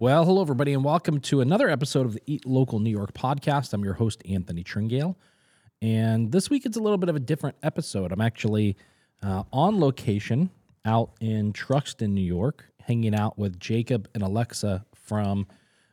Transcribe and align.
Well, 0.00 0.24
hello, 0.24 0.42
everybody, 0.42 0.72
and 0.72 0.82
welcome 0.82 1.20
to 1.20 1.40
another 1.40 1.70
episode 1.70 2.04
of 2.04 2.14
the 2.14 2.22
Eat 2.26 2.44
Local 2.44 2.80
New 2.80 2.90
York 2.90 3.14
podcast. 3.14 3.72
I'm 3.72 3.84
your 3.84 3.94
host, 3.94 4.22
Anthony 4.28 4.64
Tringale. 4.64 5.14
And 5.80 6.32
this 6.32 6.50
week 6.50 6.66
it's 6.66 6.76
a 6.76 6.80
little 6.80 6.98
bit 6.98 7.08
of 7.08 7.14
a 7.14 7.20
different 7.20 7.54
episode. 7.62 8.10
I'm 8.10 8.20
actually 8.20 8.76
uh, 9.22 9.44
on 9.52 9.78
location 9.78 10.50
out 10.84 11.12
in 11.20 11.52
Truxton, 11.52 12.12
New 12.12 12.24
York, 12.24 12.64
hanging 12.80 13.14
out 13.14 13.38
with 13.38 13.60
Jacob 13.60 14.08
and 14.14 14.24
Alexa 14.24 14.84
from 14.96 15.46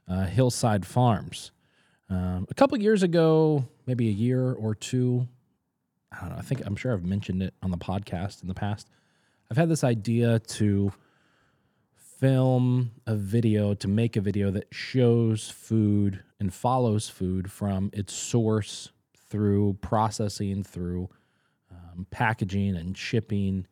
uh, 0.08 0.26
Hillside 0.26 0.84
Farms. 0.84 1.52
Um, 2.10 2.48
a 2.50 2.56
couple 2.56 2.80
years 2.80 3.04
ago, 3.04 3.68
maybe 3.86 4.08
a 4.08 4.14
year 4.14 4.52
or 4.54 4.74
two, 4.74 5.28
I 6.12 6.22
don't 6.22 6.30
know, 6.32 6.38
I 6.40 6.42
think 6.42 6.64
I'm 6.66 6.76
sure 6.76 6.92
I've 6.92 7.06
mentioned 7.06 7.44
it 7.44 7.54
on 7.62 7.70
the 7.70 7.78
podcast 7.78 8.42
in 8.42 8.48
the 8.48 8.56
past. 8.56 8.90
I've 9.52 9.58
had 9.58 9.70
this 9.70 9.84
idea 9.84 10.40
to 10.40 10.92
film 12.22 12.92
a 13.08 13.16
video, 13.16 13.74
to 13.74 13.88
make 13.88 14.16
a 14.16 14.22
video 14.22 14.52
that 14.52 14.68
shows 14.72 15.50
food 15.50 16.22
and 16.40 16.54
follows 16.54 17.10
food 17.10 17.52
from 17.52 17.90
its 17.94 18.14
source 18.14 18.92
through 19.28 19.74
processing, 19.82 20.64
through 20.64 21.10
um, 21.72 22.06
packaging 22.12 22.76
and 22.76 22.96
shipping, 22.96 23.66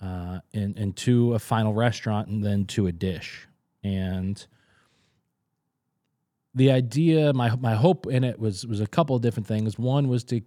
uh, 0.00 0.38
and, 0.54 0.78
and 0.78 0.96
to 0.96 1.34
a 1.34 1.40
final 1.40 1.74
restaurant 1.74 2.28
and 2.28 2.44
then 2.44 2.64
to 2.64 2.86
a 2.86 2.92
dish. 2.92 3.48
And 3.82 4.46
the 6.54 6.70
idea, 6.70 7.32
my 7.32 7.54
my 7.56 7.74
hope 7.74 8.06
in 8.06 8.22
it 8.22 8.38
was 8.38 8.64
was 8.64 8.80
a 8.80 8.86
couple 8.86 9.16
of 9.16 9.22
different 9.22 9.48
things. 9.48 9.76
One 9.76 10.06
was 10.06 10.22
to 10.24 10.40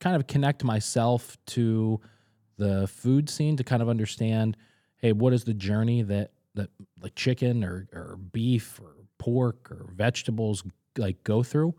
kind 0.00 0.16
of 0.16 0.26
connect 0.26 0.62
myself 0.64 1.38
to 1.46 1.98
the 2.58 2.86
food 2.86 3.30
scene 3.30 3.56
to 3.56 3.64
kind 3.64 3.80
of 3.80 3.88
understand, 3.88 4.58
hey, 4.98 5.12
what 5.12 5.32
is 5.32 5.44
the 5.44 5.54
journey 5.54 6.02
that 6.02 6.32
that 6.54 6.70
like 7.00 7.14
chicken 7.14 7.64
or 7.64 7.88
or 7.92 8.18
beef 8.32 8.80
or 8.80 8.94
pork 9.18 9.70
or 9.70 9.86
vegetables 9.94 10.62
like 10.96 11.22
go 11.24 11.42
through? 11.42 11.74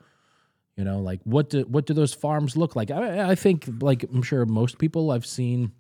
You 0.77 0.83
know 0.83 0.99
like 0.99 1.21
what 1.23 1.49
do 1.49 1.61
what 1.61 1.85
do 1.85 1.93
those 1.93 2.13
farms 2.13 2.57
look 2.57 2.75
like? 2.75 2.91
I, 2.91 3.31
I 3.31 3.35
think 3.35 3.65
like 3.81 4.03
i'm 4.03 4.21
sure 4.21 4.45
most 4.45 4.77
people 4.77 5.11
i've 5.11 5.25
seen 5.25 5.71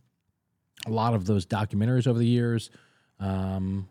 a 0.85 0.89
lot 0.89 1.13
of 1.13 1.25
those 1.25 1.45
documentaries 1.45 2.07
over 2.07 2.19
the 2.19 2.27
years 2.27 2.69
um 3.19 3.87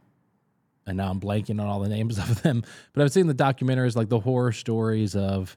and 0.86 0.96
now 0.96 1.10
i'm 1.10 1.20
blanking 1.20 1.60
on 1.60 1.66
all 1.66 1.80
the 1.80 1.88
names 1.88 2.18
of 2.30 2.42
them 2.42 2.62
but 2.92 3.02
i've 3.02 3.12
seen 3.12 3.26
the 3.26 3.34
documentaries 3.34 3.96
like 3.96 4.08
the 4.08 4.20
horror 4.20 4.52
stories 4.52 5.16
of 5.16 5.56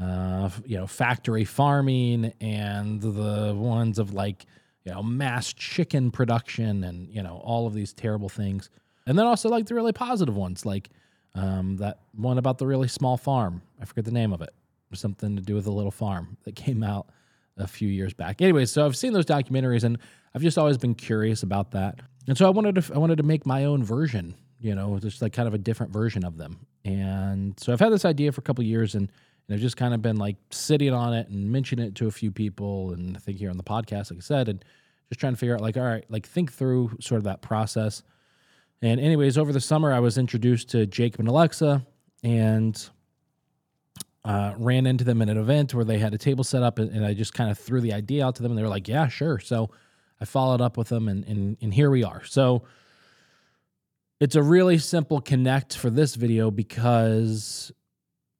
uh 0.00 0.48
you 0.64 0.76
know 0.76 0.86
factory 0.86 1.44
farming 1.44 2.32
and 2.40 3.00
the 3.00 3.54
ones 3.56 3.98
of 3.98 4.12
like 4.12 4.46
you 4.84 4.92
know 4.92 5.02
mass 5.02 5.52
chicken 5.52 6.10
production 6.10 6.84
and 6.84 7.08
you 7.08 7.22
know 7.22 7.40
all 7.44 7.66
of 7.66 7.74
these 7.74 7.92
terrible 7.92 8.28
things 8.28 8.70
and 9.06 9.18
then 9.18 9.26
also 9.26 9.48
like 9.48 9.66
the 9.66 9.74
really 9.74 9.92
positive 9.92 10.36
ones, 10.36 10.64
like 10.64 10.90
um, 11.34 11.76
that 11.76 12.00
one 12.14 12.38
about 12.38 12.58
the 12.58 12.66
really 12.66 12.88
small 12.88 13.16
farm. 13.16 13.62
I 13.80 13.84
forget 13.84 14.04
the 14.04 14.12
name 14.12 14.32
of 14.32 14.42
it. 14.42 14.50
Something 14.94 15.36
to 15.36 15.42
do 15.42 15.54
with 15.54 15.66
a 15.66 15.72
little 15.72 15.90
farm 15.90 16.36
that 16.44 16.54
came 16.54 16.82
out 16.82 17.08
a 17.56 17.66
few 17.66 17.88
years 17.88 18.12
back. 18.12 18.42
Anyway, 18.42 18.66
so 18.66 18.84
I've 18.84 18.96
seen 18.96 19.14
those 19.14 19.24
documentaries, 19.24 19.84
and 19.84 19.98
I've 20.34 20.42
just 20.42 20.58
always 20.58 20.76
been 20.76 20.94
curious 20.94 21.42
about 21.42 21.70
that. 21.70 22.00
And 22.28 22.36
so 22.36 22.46
I 22.46 22.50
wanted 22.50 22.74
to 22.76 22.94
I 22.94 22.98
wanted 22.98 23.16
to 23.16 23.22
make 23.22 23.46
my 23.46 23.64
own 23.64 23.82
version, 23.82 24.34
you 24.60 24.74
know, 24.74 24.98
just 24.98 25.22
like 25.22 25.32
kind 25.32 25.48
of 25.48 25.54
a 25.54 25.58
different 25.58 25.92
version 25.92 26.24
of 26.24 26.36
them. 26.36 26.66
And 26.84 27.58
so 27.58 27.72
I've 27.72 27.80
had 27.80 27.90
this 27.90 28.04
idea 28.04 28.32
for 28.32 28.40
a 28.40 28.44
couple 28.44 28.64
years, 28.64 28.94
and, 28.94 29.10
and 29.48 29.54
I've 29.54 29.60
just 29.60 29.76
kind 29.76 29.94
of 29.94 30.02
been 30.02 30.16
like 30.16 30.36
sitting 30.50 30.92
on 30.92 31.14
it 31.14 31.28
and 31.28 31.50
mentioning 31.50 31.86
it 31.86 31.94
to 31.96 32.06
a 32.06 32.10
few 32.10 32.30
people, 32.30 32.92
and 32.92 33.16
I 33.16 33.20
think 33.20 33.38
here 33.38 33.50
on 33.50 33.56
the 33.56 33.64
podcast, 33.64 34.10
like 34.10 34.18
I 34.18 34.20
said, 34.20 34.48
and 34.48 34.64
just 35.08 35.20
trying 35.20 35.32
to 35.32 35.38
figure 35.38 35.54
out 35.54 35.60
like, 35.62 35.76
all 35.76 35.84
right, 35.84 36.04
like 36.10 36.26
think 36.26 36.52
through 36.52 36.90
sort 37.00 37.18
of 37.18 37.24
that 37.24 37.40
process 37.40 38.02
and 38.82 39.00
anyways, 39.00 39.38
over 39.38 39.52
the 39.52 39.60
summer, 39.60 39.92
I 39.92 40.00
was 40.00 40.18
introduced 40.18 40.70
to 40.70 40.86
Jacob 40.86 41.20
and 41.20 41.28
Alexa, 41.28 41.86
and 42.24 42.88
uh, 44.24 44.54
ran 44.58 44.86
into 44.86 45.04
them 45.04 45.22
at 45.22 45.28
an 45.28 45.38
event 45.38 45.72
where 45.72 45.84
they 45.84 45.98
had 45.98 46.14
a 46.14 46.18
table 46.18 46.44
set 46.44 46.62
up, 46.62 46.78
and, 46.78 46.90
and 46.90 47.06
I 47.06 47.14
just 47.14 47.32
kind 47.32 47.50
of 47.50 47.58
threw 47.58 47.80
the 47.80 47.92
idea 47.92 48.26
out 48.26 48.34
to 48.36 48.42
them, 48.42 48.52
and 48.52 48.58
they 48.58 48.62
were 48.62 48.68
like, 48.68 48.88
"Yeah, 48.88 49.08
sure." 49.08 49.38
So 49.38 49.70
I 50.20 50.24
followed 50.24 50.60
up 50.60 50.76
with 50.76 50.88
them, 50.88 51.08
and 51.08 51.24
and, 51.26 51.56
and 51.60 51.72
here 51.72 51.90
we 51.90 52.04
are. 52.04 52.24
So 52.24 52.64
it's 54.20 54.36
a 54.36 54.42
really 54.42 54.78
simple 54.78 55.20
connect 55.20 55.76
for 55.76 55.90
this 55.90 56.14
video 56.14 56.50
because 56.50 57.72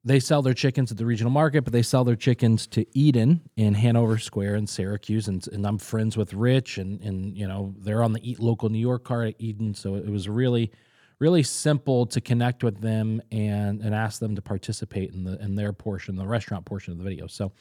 they 0.05 0.19
sell 0.19 0.43
their 0.43 0.55
chickens 0.55 0.91
at 0.91 0.99
the 0.99 1.07
regional 1.07 1.31
market, 1.31 1.63
but 1.63 1.73
they 1.73 1.83
sell 1.83 2.03
their 2.03 2.17
chickens 2.17 2.67
to 2.69 2.85
Eden 2.99 3.41
in 3.57 3.75
Hanover 3.75 4.19
Square 4.19 4.57
in 4.57 4.67
Syracuse. 4.67 5.29
And, 5.29 5.47
and 5.49 5.65
I'm 5.65 5.79
friends 5.79 6.17
with 6.17 6.35
Rich, 6.35 6.79
and, 6.79 7.01
and 7.03 7.37
you 7.37 7.47
know 7.47 7.75
they're 7.79 8.03
on 8.03 8.13
the 8.13 8.29
Eat 8.29 8.41
Local 8.41 8.69
New 8.69 8.81
York 8.81 9.05
card 9.05 9.29
at 9.29 9.35
Eden. 9.39 9.75
So 9.75 9.95
it 9.95 10.09
was 10.09 10.29
really, 10.29 10.73
really 11.21 11.45
simple 11.45 12.07
to 12.07 12.21
connect 12.21 12.65
with 12.65 12.81
them 12.81 13.23
and 13.31 13.81
and 13.81 13.95
ask 13.95 14.19
them 14.19 14.35
to 14.35 14.43
participate 14.43 15.13
in 15.13 15.23
the 15.25 15.41
in 15.41 15.55
their 15.55 15.73
portion, 15.73 16.17
the 16.17 16.27
restaurant 16.27 16.65
portion 16.65 16.93
of 16.93 16.99
the 16.99 17.05
video. 17.05 17.29
So 17.29 17.53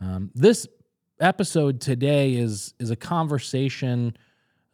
um, 0.00 0.30
this 0.34 0.66
episode 1.20 1.80
today 1.80 2.34
is 2.34 2.74
is 2.80 2.90
a 2.90 2.96
conversation, 2.96 4.16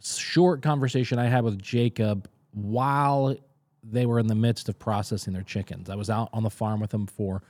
short 0.02 0.62
conversation 0.62 1.18
I 1.18 1.26
had 1.26 1.44
with 1.44 1.60
Jacob 1.60 2.30
while 2.52 3.36
they 3.86 4.06
were 4.06 4.18
in 4.18 4.26
the 4.26 4.34
midst 4.34 4.68
of 4.68 4.78
processing 4.78 5.32
their 5.32 5.42
chickens. 5.42 5.90
I 5.90 5.94
was 5.94 6.10
out 6.10 6.30
on 6.32 6.42
the 6.42 6.50
farm 6.50 6.80
with 6.80 6.90
them 6.90 7.06
for 7.06 7.42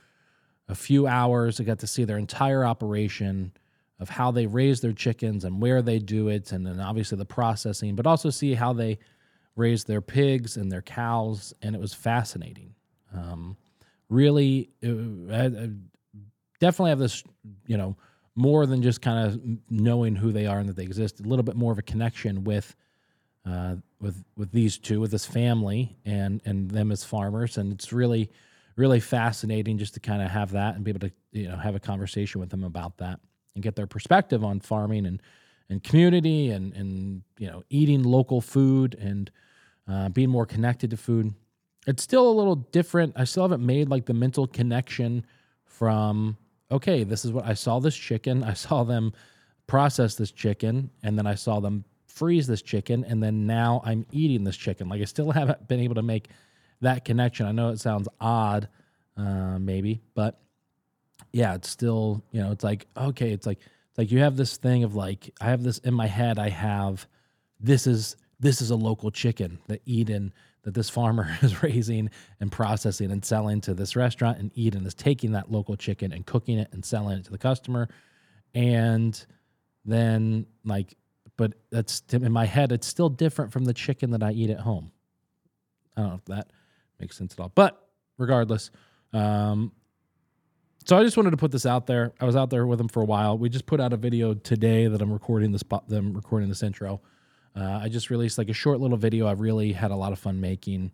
a 0.67 0.75
few 0.75 1.07
hours. 1.07 1.59
I 1.59 1.63
got 1.63 1.79
to 1.79 1.87
see 1.87 2.03
their 2.03 2.17
entire 2.17 2.65
operation 2.65 3.53
of 3.99 4.09
how 4.09 4.31
they 4.31 4.45
raise 4.45 4.81
their 4.81 4.91
chickens 4.91 5.45
and 5.45 5.61
where 5.61 5.81
they 5.81 5.99
do 5.99 6.27
it, 6.27 6.51
and 6.51 6.65
then 6.65 6.79
obviously 6.79 7.17
the 7.17 7.25
processing, 7.25 7.95
but 7.95 8.05
also 8.05 8.29
see 8.29 8.53
how 8.53 8.73
they 8.73 8.99
raise 9.55 9.85
their 9.85 10.01
pigs 10.01 10.57
and 10.57 10.71
their 10.71 10.81
cows. 10.81 11.53
And 11.61 11.75
it 11.75 11.79
was 11.79 11.93
fascinating. 11.93 12.75
Um, 13.13 13.55
really, 14.09 14.69
it, 14.81 14.91
I, 15.31 15.69
definitely 16.59 16.89
have 16.89 16.99
this, 16.99 17.23
you 17.67 17.77
know, 17.77 17.95
more 18.35 18.65
than 18.65 18.81
just 18.81 19.01
kind 19.01 19.27
of 19.27 19.41
knowing 19.69 20.15
who 20.15 20.31
they 20.31 20.45
are 20.45 20.59
and 20.59 20.67
that 20.67 20.75
they 20.75 20.83
exist, 20.83 21.21
a 21.21 21.23
little 21.23 21.43
bit 21.43 21.55
more 21.55 21.71
of 21.71 21.79
a 21.79 21.83
connection 21.83 22.43
with 22.43 22.75
uh, 23.45 23.75
with 23.99 24.23
with 24.35 24.51
these 24.51 24.77
two, 24.77 24.99
with 24.99 25.11
this 25.11 25.25
family, 25.25 25.97
and 26.05 26.41
and 26.45 26.69
them 26.71 26.91
as 26.91 27.03
farmers, 27.03 27.57
and 27.57 27.71
it's 27.71 27.93
really 27.93 28.29
really 28.75 28.99
fascinating 28.99 29.77
just 29.77 29.93
to 29.93 29.99
kind 29.99 30.21
of 30.21 30.29
have 30.29 30.51
that 30.51 30.75
and 30.75 30.83
be 30.83 30.91
able 30.91 30.99
to 30.99 31.11
you 31.31 31.47
know 31.47 31.55
have 31.55 31.75
a 31.75 31.79
conversation 31.79 32.41
with 32.41 32.49
them 32.49 32.63
about 32.63 32.97
that 32.97 33.19
and 33.53 33.63
get 33.63 33.75
their 33.75 33.87
perspective 33.87 34.43
on 34.43 34.59
farming 34.59 35.05
and 35.05 35.21
and 35.69 35.83
community 35.83 36.49
and 36.49 36.73
and 36.73 37.21
you 37.37 37.47
know 37.47 37.63
eating 37.69 38.03
local 38.03 38.41
food 38.41 38.95
and 38.99 39.31
uh, 39.89 40.09
being 40.09 40.29
more 40.29 40.45
connected 40.45 40.89
to 40.89 40.97
food. 40.97 41.33
It's 41.87 42.01
still 42.01 42.27
a 42.27 42.31
little 42.33 42.55
different. 42.55 43.13
I 43.15 43.25
still 43.25 43.43
haven't 43.43 43.65
made 43.65 43.89
like 43.89 44.05
the 44.05 44.13
mental 44.13 44.47
connection 44.47 45.25
from 45.63 46.37
okay, 46.71 47.03
this 47.03 47.25
is 47.25 47.31
what 47.31 47.45
I 47.45 47.53
saw 47.53 47.79
this 47.79 47.95
chicken. 47.95 48.43
I 48.43 48.53
saw 48.53 48.83
them 48.83 49.13
process 49.67 50.15
this 50.15 50.31
chicken, 50.31 50.89
and 51.03 51.17
then 51.17 51.27
I 51.27 51.35
saw 51.35 51.59
them 51.59 51.85
freeze 52.15 52.47
this 52.47 52.61
chicken 52.61 53.03
and 53.03 53.21
then 53.21 53.45
now 53.45 53.81
I'm 53.83 54.05
eating 54.11 54.45
this 54.45 54.55
chicken. 54.55 54.87
Like 54.87 55.01
I 55.01 55.05
still 55.05 55.31
haven't 55.31 55.67
been 55.67 55.81
able 55.81 55.95
to 55.95 56.01
make 56.01 56.29
that 56.81 57.05
connection. 57.05 57.45
I 57.45 57.51
know 57.51 57.69
it 57.69 57.79
sounds 57.79 58.07
odd, 58.19 58.69
uh, 59.17 59.59
maybe, 59.59 60.01
but 60.13 60.39
yeah, 61.31 61.55
it's 61.55 61.69
still, 61.69 62.23
you 62.31 62.41
know, 62.41 62.51
it's 62.51 62.63
like, 62.63 62.87
okay, 62.95 63.31
it's 63.31 63.45
like, 63.45 63.59
it's 63.89 63.97
like 63.97 64.11
you 64.11 64.19
have 64.19 64.37
this 64.37 64.57
thing 64.57 64.83
of 64.83 64.95
like, 64.95 65.29
I 65.41 65.45
have 65.45 65.63
this 65.63 65.77
in 65.79 65.93
my 65.93 66.07
head, 66.07 66.39
I 66.39 66.49
have 66.49 67.05
this 67.59 67.87
is 67.87 68.15
this 68.39 68.61
is 68.61 68.69
a 68.69 68.75
local 68.75 69.11
chicken 69.11 69.59
that 69.67 69.81
Eden 69.85 70.33
that 70.63 70.73
this 70.73 70.89
farmer 70.89 71.37
is 71.41 71.63
raising 71.63 72.09
and 72.39 72.51
processing 72.51 73.11
and 73.11 73.23
selling 73.23 73.61
to 73.61 73.73
this 73.73 73.95
restaurant 73.95 74.39
and 74.39 74.51
Eden 74.55 74.85
is 74.85 74.93
taking 74.93 75.33
that 75.33 75.51
local 75.51 75.75
chicken 75.75 76.11
and 76.11 76.25
cooking 76.25 76.59
it 76.59 76.69
and 76.71 76.83
selling 76.83 77.19
it 77.19 77.25
to 77.25 77.31
the 77.31 77.37
customer. 77.37 77.87
And 78.53 79.25
then 79.85 80.45
like 80.65 80.95
but 81.37 81.53
that's 81.69 82.03
in 82.11 82.31
my 82.31 82.45
head. 82.45 82.71
It's 82.71 82.87
still 82.87 83.09
different 83.09 83.51
from 83.51 83.65
the 83.65 83.73
chicken 83.73 84.11
that 84.11 84.23
I 84.23 84.31
eat 84.31 84.49
at 84.49 84.59
home. 84.59 84.91
I 85.95 86.01
don't 86.01 86.09
know 86.09 86.15
if 86.15 86.25
that 86.25 86.51
makes 86.99 87.17
sense 87.17 87.33
at 87.33 87.39
all. 87.39 87.51
But 87.53 87.87
regardless, 88.17 88.71
um, 89.13 89.71
so 90.85 90.97
I 90.97 91.03
just 91.03 91.17
wanted 91.17 91.31
to 91.31 91.37
put 91.37 91.51
this 91.51 91.65
out 91.65 91.87
there. 91.87 92.13
I 92.21 92.25
was 92.25 92.35
out 92.35 92.49
there 92.49 92.67
with 92.67 92.79
him 92.79 92.87
for 92.87 93.01
a 93.01 93.05
while. 93.05 93.37
We 93.37 93.49
just 93.49 93.65
put 93.65 93.81
out 93.81 93.91
a 93.91 93.97
video 93.97 94.33
today 94.33 94.87
that 94.87 95.01
I'm 95.01 95.11
recording 95.11 95.51
this. 95.51 95.63
Them 95.87 96.13
recording 96.13 96.47
this 96.47 96.63
intro. 96.63 97.01
Uh, 97.55 97.79
I 97.81 97.89
just 97.89 98.09
released 98.09 98.37
like 98.37 98.49
a 98.49 98.53
short 98.53 98.79
little 98.79 98.97
video. 98.97 99.25
I 99.25 99.31
really 99.31 99.71
had 99.71 99.91
a 99.91 99.95
lot 99.95 100.11
of 100.11 100.19
fun 100.19 100.39
making 100.39 100.91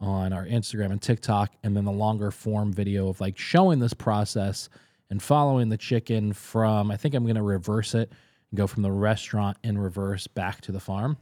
on 0.00 0.32
our 0.32 0.46
Instagram 0.46 0.92
and 0.92 1.02
TikTok, 1.02 1.52
and 1.62 1.76
then 1.76 1.84
the 1.84 1.92
longer 1.92 2.30
form 2.30 2.72
video 2.72 3.08
of 3.08 3.20
like 3.20 3.36
showing 3.36 3.80
this 3.80 3.94
process 3.94 4.68
and 5.10 5.22
following 5.22 5.68
the 5.68 5.76
chicken 5.76 6.32
from. 6.32 6.90
I 6.90 6.96
think 6.96 7.14
I'm 7.14 7.24
going 7.24 7.36
to 7.36 7.42
reverse 7.42 7.94
it 7.94 8.12
go 8.54 8.66
from 8.66 8.82
the 8.82 8.92
restaurant 8.92 9.56
in 9.62 9.78
reverse 9.78 10.26
back 10.26 10.60
to 10.62 10.72
the 10.72 10.80
farm. 10.80 11.16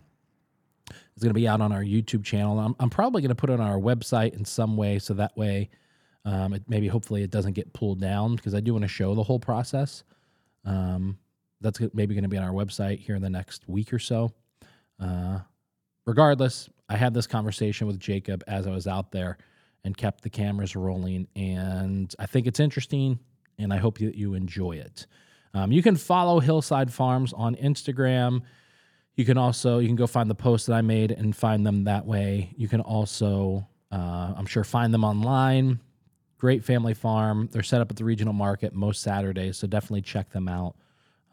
It's 0.89 1.23
going 1.23 1.31
to 1.31 1.35
be 1.35 1.49
out 1.49 1.61
on 1.61 1.73
our 1.73 1.83
YouTube 1.83 2.25
channel. 2.25 2.59
I'm, 2.59 2.75
I'm 2.81 2.91
probably 2.91 3.23
going 3.23 3.31
to 3.31 3.35
put 3.35 3.51
it 3.51 3.61
on 3.61 3.67
our 3.67 3.79
website 3.79 4.35
in 4.35 4.45
some 4.45 4.77
way 4.77 4.99
so 4.99 5.15
that 5.15 5.37
way 5.37 5.71
um, 6.25 6.55
it, 6.55 6.63
maybe 6.69 6.89
hopefully 6.89 7.23
it 7.23 7.31
doesn't 7.31 7.53
get 7.53 7.73
pulled 7.73 8.01
down 8.01 8.37
because 8.37 8.55
I 8.55 8.61
do 8.61 8.73
want 8.73 8.83
to 8.83 8.89
show 8.89 9.15
the 9.15 9.23
whole 9.23 9.41
process. 9.41 10.05
Um, 10.65 11.19
that's 11.61 11.81
maybe 11.93 12.15
going 12.15 12.25
to 12.25 12.29
be 12.29 12.39
on 12.39 12.45
our 12.45 12.53
website 12.53 12.99
here 12.99 13.15
in 13.15 13.23
the 13.23 13.31
next 13.31 13.69
week 13.69 13.93
or 13.93 13.99
so. 13.99 14.33
Uh, 15.01 15.39
regardless, 16.07 16.69
I 16.89 16.97
had 16.97 17.15
this 17.15 17.27
conversation 17.27 17.87
with 17.87 17.99
Jacob 17.99 18.43
as 18.47 18.67
I 18.67 18.71
was 18.71 18.87
out 18.87 19.13
there 19.13 19.39
and 19.85 19.97
kept 19.97 20.23
the 20.23 20.31
cameras 20.31 20.77
rolling. 20.77 21.27
And 21.35 22.15
I 22.19 22.27
think 22.27 22.47
it's 22.47 22.61
interesting, 22.61 23.19
and 23.59 23.73
I 23.73 23.79
hope 23.79 23.99
that 23.99 24.15
you 24.15 24.35
enjoy 24.35 24.73
it. 24.73 25.07
Um, 25.55 25.73
you 25.73 25.83
can 25.83 25.97
follow 25.97 26.41
Hillside 26.41 26.93
Farms 26.93 27.33
on 27.33 27.55
Instagram. 27.57 28.43
You 29.17 29.25
can 29.25 29.37
also 29.37 29.79
you 29.79 29.87
can 29.87 29.97
go 29.97 30.07
find 30.07 30.31
the 30.31 30.35
post 30.35 30.67
that 30.67 30.75
I 30.75 30.81
made 30.81 31.11
and 31.11 31.37
find 31.37 31.67
them 31.67 31.85
that 31.85 32.07
way. 32.07 32.53
You 32.57 32.69
can 32.69 32.81
also, 32.81 33.69
uh, 33.91 34.33
I'm 34.37 34.47
sure, 34.47 34.65
find 34.65 34.93
them 34.93 35.05
online. 35.05 35.81
Great 36.39 36.65
family 36.65 36.95
farm. 36.95 37.49
They're 37.53 37.63
set 37.63 37.81
up 37.81 37.91
at 37.91 37.97
the 37.97 38.05
regional 38.05 38.33
market 38.33 38.73
most 38.73 39.03
Saturdays, 39.03 39.59
so 39.59 39.67
definitely 39.67 40.03
check 40.03 40.31
them 40.31 40.49
out. 40.49 40.77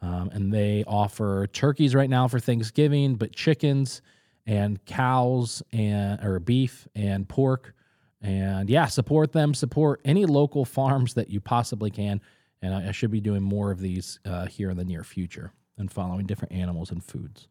Um, 0.01 0.30
and 0.33 0.54
they 0.54 0.83
offer 0.86 1.48
turkeys 1.48 1.95
right 1.95 2.10
now 2.10 2.27
for 2.27 2.39
Thanksgiving, 2.39 3.16
but 3.16 3.33
chickens 3.33 4.01
and 4.45 4.83
cows 4.86 5.62
and 5.71 6.24
or 6.24 6.39
beef 6.39 6.88
and 6.95 7.27
pork. 7.27 7.74
And 8.21 8.69
yeah, 8.69 8.88
support 8.88 9.31
them. 9.31 9.54
Support 9.54 10.01
any 10.04 10.25
local 10.25 10.66
farms 10.66 11.13
that 11.13 11.30
you 11.30 11.39
possibly 11.39 11.89
can. 11.89 12.21
And 12.61 12.73
I, 12.73 12.89
I 12.89 12.91
should 12.91 13.11
be 13.11 13.21
doing 13.21 13.41
more 13.44 13.71
of 13.71 13.79
these 13.79 14.19
uh, 14.25 14.45
here 14.45 14.69
in 14.69 14.77
the 14.77 14.85
near 14.85 15.03
future 15.03 15.53
and 15.77 15.91
following 15.91 16.25
different 16.25 16.53
animals 16.53 16.91
and 16.91 17.03
foods. 17.03 17.47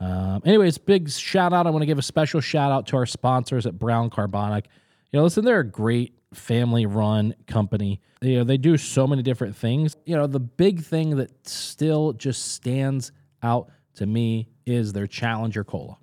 Um, 0.00 0.42
anyways, 0.44 0.78
big 0.78 1.10
shout 1.10 1.52
out. 1.52 1.66
I 1.66 1.70
want 1.70 1.82
to 1.82 1.86
give 1.86 1.98
a 1.98 2.02
special 2.02 2.40
shout 2.40 2.72
out 2.72 2.86
to 2.88 2.96
our 2.96 3.06
sponsors 3.06 3.66
at 3.66 3.78
Brown 3.78 4.10
Carbonic. 4.10 4.68
You 5.10 5.18
know, 5.18 5.24
listen, 5.24 5.44
they're 5.44 5.60
a 5.60 5.64
great 5.64 6.14
family 6.32 6.86
run 6.86 7.34
company. 7.46 8.00
You 8.20 8.38
know, 8.38 8.44
they 8.44 8.56
do 8.56 8.76
so 8.76 9.06
many 9.06 9.22
different 9.22 9.56
things. 9.56 9.96
You 10.04 10.16
know, 10.16 10.26
the 10.26 10.40
big 10.40 10.82
thing 10.82 11.16
that 11.16 11.46
still 11.48 12.12
just 12.12 12.52
stands 12.52 13.12
out 13.42 13.70
to 13.96 14.06
me 14.06 14.48
is 14.66 14.92
their 14.92 15.06
Challenger 15.06 15.64
Cola. 15.64 15.96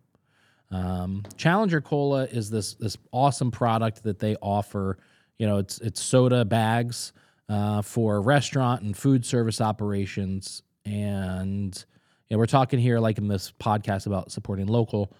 Um, 0.70 1.24
Challenger 1.36 1.82
Cola 1.82 2.26
is 2.26 2.50
this 2.50 2.76
this 2.76 2.98
awesome 3.12 3.52
product 3.52 4.04
that 4.04 4.20
they 4.20 4.36
offer. 4.42 4.98
You 5.38 5.48
know, 5.48 5.58
it's 5.58 5.80
it's 5.80 6.02
soda 6.02 6.46
bags 6.46 7.12
uh, 7.52 7.82
for 7.82 8.22
restaurant 8.22 8.82
and 8.82 8.96
food 8.96 9.26
service 9.26 9.60
operations, 9.60 10.64
and 10.86 11.86
you 12.30 12.36
know, 12.36 12.40
we're 12.40 12.46
talking 12.46 12.80
here 12.80 13.00
like 13.00 13.18
in 13.18 13.28
this 13.28 13.52
podcast 13.60 14.08
about 14.08 14.32
supporting 14.32 14.68
local 14.68 15.14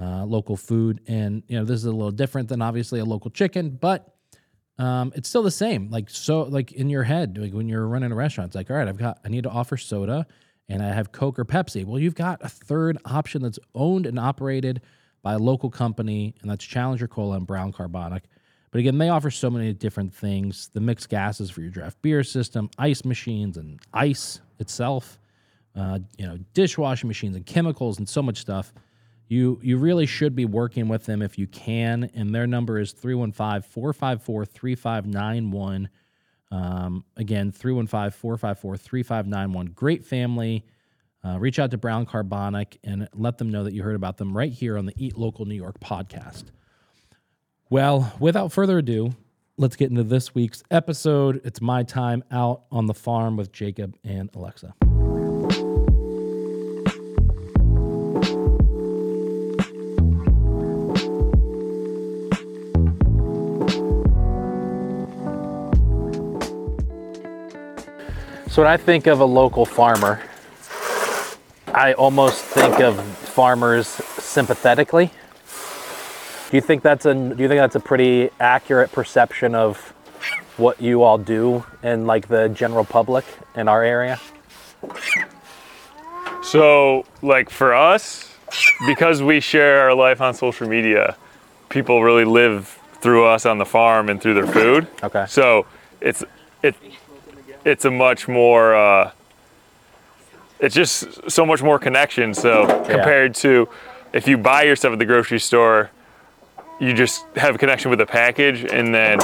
uh, 0.00 0.24
local 0.24 0.56
food, 0.56 1.00
and 1.06 1.44
you 1.46 1.56
know, 1.58 1.64
this 1.64 1.76
is 1.76 1.84
a 1.84 1.92
little 1.92 2.10
different 2.10 2.48
than 2.48 2.60
obviously 2.60 2.98
a 2.98 3.04
local 3.04 3.30
chicken, 3.30 3.70
but 3.70 4.14
um, 4.78 5.12
it's 5.14 5.28
still 5.28 5.42
the 5.42 5.50
same. 5.50 5.88
Like 5.88 6.10
so, 6.10 6.42
like 6.42 6.72
in 6.72 6.90
your 6.90 7.04
head, 7.04 7.38
like 7.38 7.52
when 7.52 7.68
you're 7.68 7.86
running 7.86 8.10
a 8.10 8.16
restaurant, 8.16 8.48
it's 8.48 8.56
like, 8.56 8.70
all 8.70 8.76
right, 8.76 8.88
I've 8.88 8.98
got 8.98 9.20
I 9.24 9.28
need 9.28 9.44
to 9.44 9.50
offer 9.50 9.76
soda 9.76 10.26
and 10.68 10.82
I 10.82 10.88
have 10.88 11.12
Coke 11.12 11.38
or 11.38 11.44
Pepsi. 11.44 11.84
Well, 11.84 11.98
you've 11.98 12.14
got 12.14 12.44
a 12.44 12.48
third 12.48 12.98
option 13.04 13.42
that's 13.42 13.58
owned 13.74 14.06
and 14.06 14.18
operated 14.18 14.82
by 15.22 15.34
a 15.34 15.38
local 15.38 15.70
company, 15.70 16.34
and 16.42 16.50
that's 16.50 16.64
Challenger 16.64 17.08
Cola 17.08 17.36
and 17.36 17.46
Brown 17.46 17.72
Carbonic. 17.72 18.24
But 18.70 18.80
again, 18.80 18.98
they 18.98 19.08
offer 19.08 19.30
so 19.30 19.50
many 19.50 19.72
different 19.72 20.12
things 20.14 20.70
the 20.72 20.80
mixed 20.80 21.08
gases 21.08 21.50
for 21.50 21.60
your 21.60 21.70
draft 21.70 22.00
beer 22.02 22.22
system, 22.22 22.70
ice 22.78 23.04
machines, 23.04 23.56
and 23.56 23.80
ice 23.92 24.40
itself, 24.58 25.18
uh, 25.74 26.00
you 26.18 26.26
know, 26.26 26.38
dishwashing 26.54 27.08
machines 27.08 27.36
and 27.36 27.46
chemicals 27.46 27.98
and 27.98 28.08
so 28.08 28.22
much 28.22 28.38
stuff. 28.38 28.72
You, 29.28 29.58
you 29.62 29.76
really 29.78 30.06
should 30.06 30.36
be 30.36 30.44
working 30.44 30.88
with 30.88 31.04
them 31.04 31.20
if 31.20 31.38
you 31.38 31.46
can. 31.46 32.10
And 32.14 32.34
their 32.34 32.46
number 32.46 32.78
is 32.78 32.92
315 32.92 33.62
454 33.62 34.44
3591. 34.44 35.88
Um, 36.52 37.04
again, 37.16 37.50
315 37.50 38.10
454 38.12 38.76
3591. 38.76 39.66
Great 39.74 40.04
family. 40.04 40.64
Uh, 41.24 41.38
reach 41.40 41.58
out 41.58 41.72
to 41.72 41.78
Brown 41.78 42.06
Carbonic 42.06 42.78
and 42.84 43.08
let 43.14 43.38
them 43.38 43.50
know 43.50 43.64
that 43.64 43.72
you 43.72 43.82
heard 43.82 43.96
about 43.96 44.16
them 44.16 44.36
right 44.36 44.52
here 44.52 44.78
on 44.78 44.86
the 44.86 44.94
Eat 44.96 45.16
Local 45.16 45.44
New 45.44 45.56
York 45.56 45.80
podcast. 45.80 46.44
Well, 47.68 48.12
without 48.20 48.52
further 48.52 48.78
ado, 48.78 49.16
let's 49.56 49.74
get 49.74 49.90
into 49.90 50.04
this 50.04 50.32
week's 50.32 50.62
episode. 50.70 51.40
It's 51.44 51.60
my 51.60 51.82
time 51.82 52.22
out 52.30 52.62
on 52.70 52.86
the 52.86 52.94
farm 52.94 53.36
with 53.36 53.50
Jacob 53.50 53.96
and 54.04 54.30
Alexa. 54.36 54.72
So, 68.48 68.62
when 68.62 68.70
I 68.70 68.76
think 68.76 69.08
of 69.08 69.18
a 69.18 69.24
local 69.24 69.66
farmer, 69.66 70.22
I 71.74 71.94
almost 71.94 72.44
think 72.44 72.78
of 72.78 73.04
farmers 73.04 73.88
sympathetically. 73.88 75.10
Do 76.50 76.56
you 76.56 76.60
think 76.60 76.82
that's 76.82 77.06
a 77.06 77.14
do 77.14 77.42
you 77.42 77.48
think 77.48 77.58
that's 77.58 77.74
a 77.74 77.80
pretty 77.80 78.30
accurate 78.38 78.92
perception 78.92 79.54
of 79.54 79.78
what 80.56 80.80
you 80.80 81.02
all 81.02 81.18
do 81.18 81.64
in 81.82 82.06
like 82.06 82.28
the 82.28 82.48
general 82.48 82.84
public 82.84 83.24
in 83.54 83.68
our 83.68 83.82
area? 83.82 84.20
So, 86.42 87.04
like 87.22 87.50
for 87.50 87.74
us, 87.74 88.32
because 88.86 89.22
we 89.22 89.40
share 89.40 89.80
our 89.80 89.94
life 89.94 90.20
on 90.20 90.34
social 90.34 90.68
media, 90.68 91.16
people 91.68 92.04
really 92.04 92.24
live 92.24 92.78
through 93.00 93.26
us 93.26 93.44
on 93.44 93.58
the 93.58 93.64
farm 93.64 94.08
and 94.08 94.20
through 94.20 94.34
their 94.34 94.46
food. 94.46 94.86
Okay. 95.02 95.26
So 95.28 95.66
it's 96.00 96.22
it 96.62 96.76
it's 97.64 97.84
a 97.84 97.90
much 97.90 98.28
more 98.28 98.76
uh, 98.76 99.10
it's 100.60 100.74
just 100.74 101.30
so 101.30 101.44
much 101.44 101.62
more 101.62 101.80
connection. 101.80 102.32
So 102.32 102.66
compared 102.86 103.34
to 103.36 103.68
if 104.12 104.28
you 104.28 104.38
buy 104.38 104.62
your 104.62 104.76
stuff 104.76 104.92
at 104.92 105.00
the 105.00 105.04
grocery 105.04 105.40
store, 105.40 105.90
you 106.80 106.92
just 106.92 107.24
have 107.36 107.54
a 107.54 107.58
connection 107.58 107.90
with 107.90 107.98
the 107.98 108.06
package, 108.06 108.64
and 108.64 108.94
then 108.94 109.18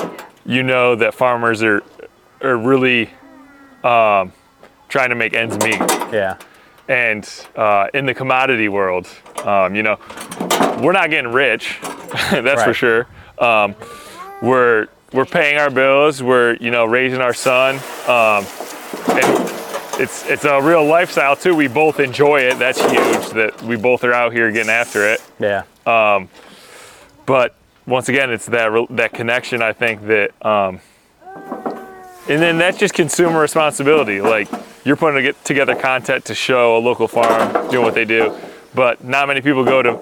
you 0.45 0.63
know 0.63 0.95
that 0.97 1.15
farmers 1.15 1.63
are 1.63 1.83
are 2.41 2.57
really 2.57 3.11
um, 3.85 4.33
trying 4.89 5.11
to 5.11 5.15
make 5.15 5.35
ends 5.35 5.57
meet. 5.65 5.81
Yeah. 6.13 6.39
And 6.89 7.29
uh, 7.57 7.89
in 7.95 8.07
the 8.07 8.15
commodity 8.15 8.69
world, 8.69 9.09
um, 9.45 9.75
you 9.75 9.83
know, 9.83 9.99
we're 10.83 10.93
not 10.93 11.11
getting 11.11 11.33
rich, 11.33 11.79
that's 12.31 12.63
for 12.63 12.75
sure. 12.75 13.07
Um, 13.39 13.75
we're 14.43 14.89
we're 15.13 15.25
paying 15.25 15.59
our 15.59 15.71
bills. 15.71 16.23
We're 16.23 16.57
you 16.57 16.71
know 16.71 16.85
raising 16.85 17.21
our 17.21 17.35
son, 17.35 17.77
um, 18.09 18.45
and 19.11 19.51
it's 20.01 20.27
it's 20.29 20.45
a 20.45 20.61
real 20.61 20.85
lifestyle 20.85 21.37
too. 21.37 21.55
We 21.55 21.69
both 21.69 22.01
enjoy 22.01 22.41
it. 22.41 22.59
That's 22.59 22.81
huge. 22.81 23.31
That 23.31 23.63
we 23.63 23.77
both 23.77 24.05
are 24.05 24.13
out 24.13 24.33
here 24.33 24.51
getting 24.51 24.71
after 24.71 25.07
it. 25.07 25.23
Yeah. 25.39 25.63
But 27.27 27.55
once 27.87 28.09
again, 28.09 28.31
it's 28.31 28.47
that 28.47 28.87
that 28.91 29.13
connection. 29.13 29.63
I 29.63 29.73
think 29.73 30.07
that, 30.07 30.31
um, 30.45 30.81
and 32.29 32.41
then 32.43 32.59
that's 32.59 32.79
just 32.79 32.95
consumer 32.95 33.41
responsibility. 33.41 34.21
Like 34.21 34.49
you're 34.85 34.97
putting 34.97 35.17
to 35.17 35.23
get 35.23 35.45
together 35.45 35.75
content 35.75 36.25
to 36.27 36.35
show 36.35 36.77
a 36.77 36.81
local 36.81 37.09
farm 37.09 37.71
doing 37.71 37.85
what 37.85 37.95
they 37.95 38.05
do, 38.05 38.37
but 38.75 39.03
not 39.05 39.29
many 39.29 39.41
people 39.41 39.65
go 39.65 39.83
to 39.83 39.99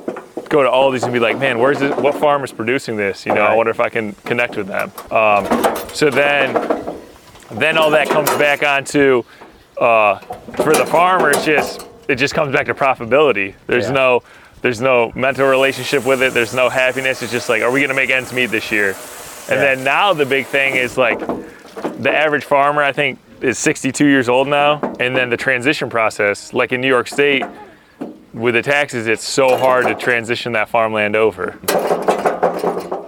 go 0.48 0.62
to 0.62 0.70
all 0.70 0.90
these 0.90 1.04
and 1.04 1.12
be 1.12 1.20
like, 1.20 1.38
man, 1.38 1.58
where's 1.60 1.78
this, 1.78 1.94
what 1.96 2.14
farm 2.16 2.42
is 2.42 2.50
producing 2.52 2.96
this? 2.96 3.24
You 3.24 3.32
know, 3.34 3.42
I 3.42 3.54
wonder 3.54 3.70
if 3.70 3.78
I 3.78 3.88
can 3.88 4.14
connect 4.24 4.56
with 4.56 4.66
them. 4.66 4.90
Um, 5.12 5.46
so 5.94 6.10
then, 6.10 6.54
then 7.52 7.78
all 7.78 7.90
that 7.92 8.08
comes 8.08 8.28
back 8.30 8.64
onto 8.64 9.22
uh, 9.78 10.18
for 10.56 10.72
the 10.72 10.86
farmer. 10.86 11.30
It's 11.30 11.44
just 11.44 11.86
it 12.08 12.16
just 12.16 12.34
comes 12.34 12.52
back 12.52 12.66
to 12.66 12.74
profitability. 12.74 13.54
There's 13.66 13.86
Yeah. 13.86 13.92
no 13.92 14.22
there's 14.62 14.80
no 14.80 15.12
mental 15.14 15.46
relationship 15.48 16.04
with 16.04 16.22
it. 16.22 16.34
There's 16.34 16.54
no 16.54 16.68
happiness. 16.68 17.22
It's 17.22 17.32
just 17.32 17.48
like, 17.48 17.62
are 17.62 17.70
we 17.70 17.80
gonna 17.80 17.94
make 17.94 18.10
ends 18.10 18.32
meet 18.32 18.46
this 18.46 18.70
year? 18.70 18.90
And 19.48 19.58
Yeah. 19.60 19.74
then 19.74 19.84
now 19.84 20.12
the 20.12 20.26
big 20.26 20.46
thing 20.46 20.76
is 20.76 20.96
like 20.98 21.18
the 21.18 22.10
average 22.12 22.44
farmer 22.44 22.82
I 22.82 22.92
think 22.92 23.18
is 23.40 23.58
62 23.58 24.06
years 24.06 24.28
old 24.28 24.48
now, 24.48 24.80
and 25.00 25.16
then 25.16 25.30
the 25.30 25.36
transition 25.36 25.88
process, 25.88 26.52
like 26.52 26.72
in 26.72 26.80
New 26.82 26.88
York 26.88 27.08
State, 27.08 27.44
with 28.34 28.54
the 28.54 28.62
taxes, 28.62 29.06
it's 29.06 29.24
so 29.24 29.56
hard 29.56 29.86
to 29.86 29.94
transition 29.94 30.52
that 30.52 30.68
farmland 30.68 31.16
over. 31.16 31.58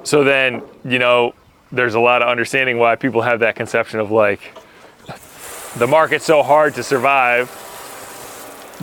So 0.04 0.25
then, 0.25 0.62
you 0.85 0.99
know, 0.99 1.35
there's 1.71 1.94
a 1.94 2.00
lot 2.00 2.23
of 2.23 2.28
understanding 2.28 2.78
why 2.78 2.97
people 2.97 3.23
have 3.23 3.40
that 3.40 3.54
conception 3.56 4.00
of 4.00 4.11
like 4.11 4.40
the 5.76 5.87
market's 5.87 6.25
so 6.25 6.42
hard 6.42 6.75
to 6.75 6.82
survive, 6.82 7.50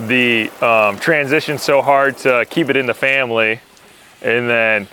the 0.08 0.50
um, 0.64 0.98
transition's 0.98 1.62
so 1.62 1.82
hard 1.82 2.16
to 2.18 2.44
keep 2.48 2.68
it 2.70 2.76
in 2.76 2.86
the 2.86 2.94
family, 2.94 3.60
and 4.22 4.48
then 4.48 4.88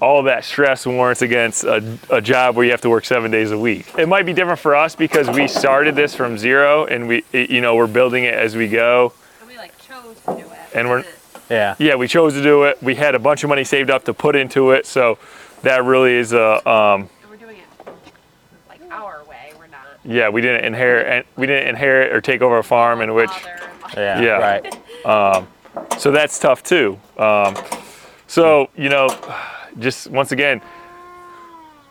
all 0.00 0.24
that 0.24 0.44
stress 0.44 0.84
warrants 0.84 1.22
against 1.22 1.62
a, 1.64 1.96
a 2.10 2.20
job 2.20 2.56
where 2.56 2.64
you 2.64 2.72
have 2.72 2.80
to 2.80 2.90
work 2.90 3.04
seven 3.04 3.30
days 3.30 3.52
a 3.52 3.58
week. 3.58 3.86
It 3.96 4.08
might 4.08 4.26
be 4.26 4.32
different 4.32 4.58
for 4.58 4.74
us 4.74 4.96
because 4.96 5.28
we 5.30 5.46
started 5.46 5.94
this 5.94 6.12
from 6.14 6.36
zero 6.38 6.86
and 6.86 7.06
we, 7.06 7.24
it- 7.32 7.50
you 7.50 7.60
know, 7.60 7.76
we're 7.76 7.86
building 7.86 8.24
it 8.24 8.34
as 8.34 8.56
we 8.56 8.66
go. 8.66 9.12
And 9.40 9.48
we 9.48 9.56
like 9.56 9.78
chose 9.78 10.16
to 10.26 10.32
do 10.34 10.38
it. 10.40 10.58
And 10.74 10.88
we're- 10.90 11.04
Yeah. 11.48 11.76
Yeah, 11.78 11.94
we 11.94 12.08
chose 12.08 12.32
to 12.34 12.42
do 12.42 12.64
it. 12.64 12.82
We 12.82 12.96
had 12.96 13.14
a 13.14 13.20
bunch 13.20 13.44
of 13.44 13.48
money 13.48 13.62
saved 13.62 13.90
up 13.90 14.02
to 14.06 14.14
put 14.14 14.34
into 14.34 14.72
it, 14.72 14.86
so 14.86 15.18
that 15.62 15.84
really 15.84 16.14
is 16.14 16.32
a 16.32 16.68
um, 16.68 17.08
And 17.22 17.30
we're 17.30 17.36
doing 17.36 17.58
it 17.58 17.92
like 18.68 18.80
our 18.90 19.22
way. 19.30 19.52
We're 19.56 19.68
not. 19.68 19.78
yeah. 20.04 20.30
We 20.30 20.40
didn't 20.40 20.64
inherit 20.64 21.06
and 21.06 21.24
we 21.36 21.46
didn't 21.46 21.68
inherit 21.68 22.12
or 22.12 22.20
take 22.20 22.42
over 22.42 22.58
a 22.58 22.64
farm 22.64 23.00
in 23.02 23.14
which 23.14 23.30
Father 23.30 23.50
and 23.50 23.60
mother. 23.60 23.71
Yeah. 23.96 24.20
Yeah. 24.20 24.60
Right. 25.04 25.98
so 25.98 26.10
that's 26.10 26.38
tough 26.38 26.62
too. 26.62 26.98
Um, 27.18 27.54
So, 28.26 28.70
you 28.76 28.88
know, 28.88 29.08
just 29.78 30.06
once 30.08 30.32
again, 30.32 30.62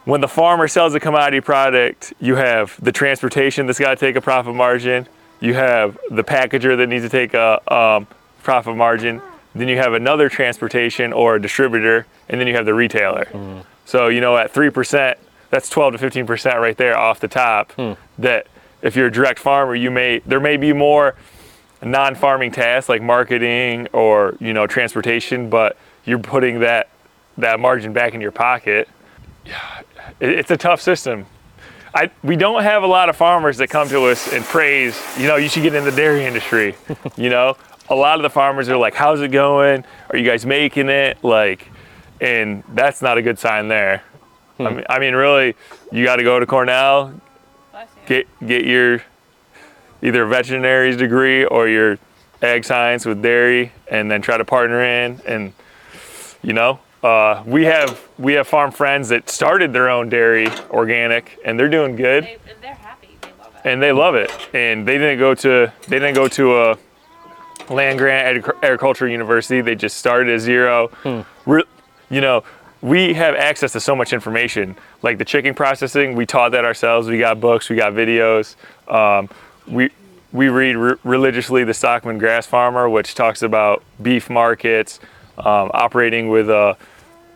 when 0.05 0.21
the 0.21 0.27
farmer 0.27 0.67
sells 0.67 0.95
a 0.95 0.99
commodity 0.99 1.41
product, 1.41 2.13
you 2.19 2.35
have 2.35 2.75
the 2.83 2.91
transportation 2.91 3.67
that's 3.67 3.77
got 3.77 3.91
to 3.91 3.95
take 3.95 4.15
a 4.15 4.21
profit 4.21 4.55
margin. 4.55 5.07
You 5.39 5.53
have 5.53 5.99
the 6.09 6.23
packager 6.23 6.75
that 6.77 6.87
needs 6.87 7.03
to 7.05 7.09
take 7.09 7.35
a 7.35 7.61
um, 7.71 8.07
profit 8.41 8.75
margin. 8.75 9.21
Then 9.53 9.67
you 9.67 9.77
have 9.77 9.93
another 9.93 10.29
transportation 10.29 11.13
or 11.13 11.35
a 11.35 11.41
distributor, 11.41 12.07
and 12.29 12.39
then 12.41 12.47
you 12.47 12.55
have 12.55 12.65
the 12.65 12.73
retailer. 12.73 13.27
So, 13.85 14.07
you 14.07 14.21
know, 14.21 14.35
at 14.37 14.51
3%, 14.51 15.15
that's 15.51 15.69
12 15.69 15.97
to 15.97 16.09
15% 16.09 16.55
right 16.59 16.77
there 16.77 16.97
off 16.97 17.19
the 17.19 17.27
top. 17.27 17.71
That 18.17 18.47
if 18.81 18.95
you're 18.95 19.07
a 19.07 19.11
direct 19.11 19.37
farmer, 19.37 19.75
you 19.75 19.91
may, 19.91 20.19
there 20.25 20.39
may 20.39 20.57
be 20.57 20.73
more 20.73 21.15
non-farming 21.83 22.51
tasks 22.51 22.89
like 22.89 23.01
marketing 23.01 23.87
or, 23.93 24.35
you 24.39 24.53
know, 24.53 24.67
transportation, 24.67 25.49
but 25.49 25.77
you're 26.05 26.19
putting 26.19 26.59
that, 26.59 26.89
that 27.37 27.59
margin 27.59 27.93
back 27.93 28.13
in 28.13 28.21
your 28.21 28.31
pocket. 28.31 28.87
It- 29.45 30.29
It's 30.39 30.51
a 30.51 30.57
tough 30.57 30.81
system. 30.81 31.25
I, 31.93 32.09
we 32.23 32.35
don't 32.37 32.63
have 32.63 32.83
a 32.83 32.87
lot 32.87 33.09
of 33.09 33.17
farmers 33.17 33.57
that 33.57 33.69
come 33.69 33.89
to 33.89 34.05
us 34.05 34.31
and 34.31 34.45
praise, 34.45 34.97
you 35.17 35.27
know, 35.27 35.35
you 35.35 35.49
should 35.49 35.63
get 35.63 35.75
in 35.75 35.83
the 35.83 35.91
dairy 35.91 36.25
industry. 36.25 36.75
you 37.17 37.29
know, 37.29 37.57
a 37.89 37.95
lot 37.95 38.15
of 38.17 38.23
the 38.23 38.29
farmers 38.29 38.69
are 38.69 38.77
like, 38.77 38.93
how's 38.93 39.19
it 39.19 39.29
going? 39.29 39.83
Are 40.09 40.17
you 40.17 40.25
guys 40.25 40.45
making 40.45 40.87
it? 40.87 41.21
Like, 41.21 41.67
and 42.21 42.63
that's 42.73 43.01
not 43.01 43.17
a 43.17 43.21
good 43.21 43.37
sign 43.39 43.67
there. 43.67 44.03
Hmm. 44.57 44.67
I, 44.67 44.69
mean, 44.71 44.85
I 44.89 44.99
mean, 44.99 45.15
really, 45.15 45.55
you 45.91 46.05
got 46.05 46.15
to 46.17 46.23
go 46.23 46.39
to 46.39 46.45
Cornell, 46.45 47.13
you. 47.73 47.79
get 48.05 48.27
get 48.47 48.63
your 48.65 49.01
either 50.01 50.23
a 50.23 50.27
veterinary's 50.27 50.97
degree 50.97 51.45
or 51.45 51.67
your 51.67 51.97
ag 52.41 52.63
science 52.65 53.05
with 53.05 53.21
dairy, 53.21 53.71
and 53.89 54.09
then 54.09 54.21
try 54.21 54.37
to 54.37 54.45
partner 54.45 54.81
in. 54.83 55.21
And 55.25 55.53
you 56.41 56.53
know, 56.53 56.79
uh, 57.03 57.43
we 57.45 57.65
have 57.65 57.99
we 58.17 58.33
have 58.33 58.47
farm 58.47 58.71
friends 58.71 59.09
that 59.09 59.29
started 59.29 59.73
their 59.73 59.89
own 59.89 60.09
dairy 60.09 60.47
organic, 60.69 61.39
and 61.45 61.59
they're 61.59 61.69
doing 61.69 61.95
good 61.95 62.23
They, 62.23 62.37
they're 62.61 62.73
happy. 62.73 63.09
They 63.21 63.29
love 63.39 63.55
it. 63.55 63.61
and 63.69 63.81
they 63.81 63.91
love 63.91 64.15
it. 64.15 64.31
And 64.53 64.87
they 64.87 64.97
didn't 64.97 65.19
go 65.19 65.35
to 65.35 65.71
they 65.87 65.99
didn't 65.99 66.15
go 66.15 66.27
to 66.29 66.57
a 66.61 66.77
land 67.69 67.99
grant 67.99 68.43
agric- 68.43 68.63
agriculture 68.63 69.07
university. 69.07 69.61
They 69.61 69.75
just 69.75 69.97
started 69.97 70.33
at 70.33 70.39
zero. 70.41 70.89
Re- 71.45 71.63
you 72.09 72.19
know, 72.21 72.43
we 72.81 73.13
have 73.13 73.35
access 73.35 73.71
to 73.73 73.79
so 73.79 73.95
much 73.95 74.11
information. 74.13 74.75
Like 75.03 75.17
the 75.19 75.25
chicken 75.25 75.53
processing, 75.53 76.15
we 76.15 76.25
taught 76.25 76.51
that 76.53 76.65
ourselves. 76.65 77.07
We 77.07 77.19
got 77.19 77.39
books, 77.39 77.69
we 77.69 77.75
got 77.75 77.93
videos. 77.93 78.55
Um, 78.87 79.29
we 79.67 79.89
we 80.31 80.47
read 80.49 80.75
re- 80.77 80.95
religiously 81.03 81.63
the 81.63 81.73
Stockman 81.73 82.17
Grass 82.17 82.45
Farmer, 82.45 82.89
which 82.89 83.15
talks 83.15 83.41
about 83.41 83.83
beef 84.01 84.29
markets, 84.29 84.99
um, 85.37 85.69
operating 85.73 86.29
with 86.29 86.49
a 86.49 86.77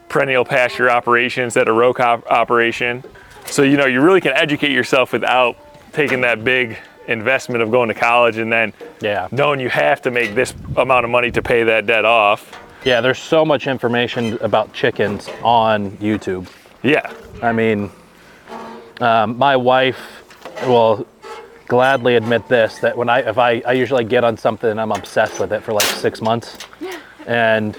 perennial 0.07 0.45
pasture 0.45 0.89
operations 0.89 1.57
at 1.57 1.67
a 1.67 1.73
row 1.73 1.91
op- 1.99 2.25
operation. 2.31 3.03
So 3.45 3.63
you 3.63 3.77
know 3.77 3.85
you 3.85 4.01
really 4.01 4.21
can 4.21 4.33
educate 4.33 4.71
yourself 4.71 5.11
without 5.13 5.57
taking 5.93 6.21
that 6.21 6.43
big 6.43 6.77
investment 7.07 7.61
of 7.61 7.69
going 7.69 7.87
to 7.89 7.93
college 7.93 8.37
and 8.37 8.51
then 8.51 8.73
Yeah. 8.99 9.27
knowing 9.31 9.59
you 9.59 9.69
have 9.69 10.01
to 10.03 10.11
make 10.11 10.33
this 10.33 10.53
amount 10.75 11.05
of 11.05 11.11
money 11.11 11.29
to 11.31 11.41
pay 11.41 11.63
that 11.63 11.85
debt 11.85 12.03
off. 12.05 12.59
Yeah, 12.83 13.01
there's 13.01 13.19
so 13.19 13.45
much 13.45 13.67
information 13.67 14.37
about 14.41 14.73
chickens 14.73 15.29
on 15.43 15.91
YouTube. 15.97 16.47
Yeah, 16.81 17.11
I 17.41 17.51
mean, 17.51 17.91
um, 19.01 19.37
my 19.37 19.55
wife 19.55 19.99
will 20.67 21.05
gladly 21.67 22.15
admit 22.15 22.47
this 22.47 22.79
that 22.79 22.97
when 22.97 23.09
I 23.09 23.19
if 23.19 23.37
I, 23.37 23.61
I 23.65 23.73
usually 23.73 24.03
get 24.03 24.23
on 24.23 24.37
something 24.37 24.77
I'm 24.77 24.91
obsessed 24.91 25.39
with 25.39 25.51
it 25.51 25.63
for 25.63 25.73
like 25.73 25.83
six 25.85 26.21
months, 26.21 26.57
and 27.25 27.77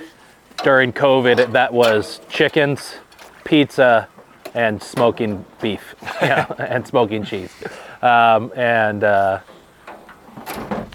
during 0.63 0.93
COVID 0.93 1.53
that 1.53 1.73
was 1.73 2.21
chickens, 2.29 2.95
pizza, 3.45 4.09
and 4.55 4.83
smoking 4.83 5.45
beef, 5.61 5.95
yeah, 6.23 6.47
and 6.59 6.87
smoking 6.87 7.25
cheese, 7.25 7.53
um, 8.03 8.53
and 8.57 9.05
uh, 9.05 9.41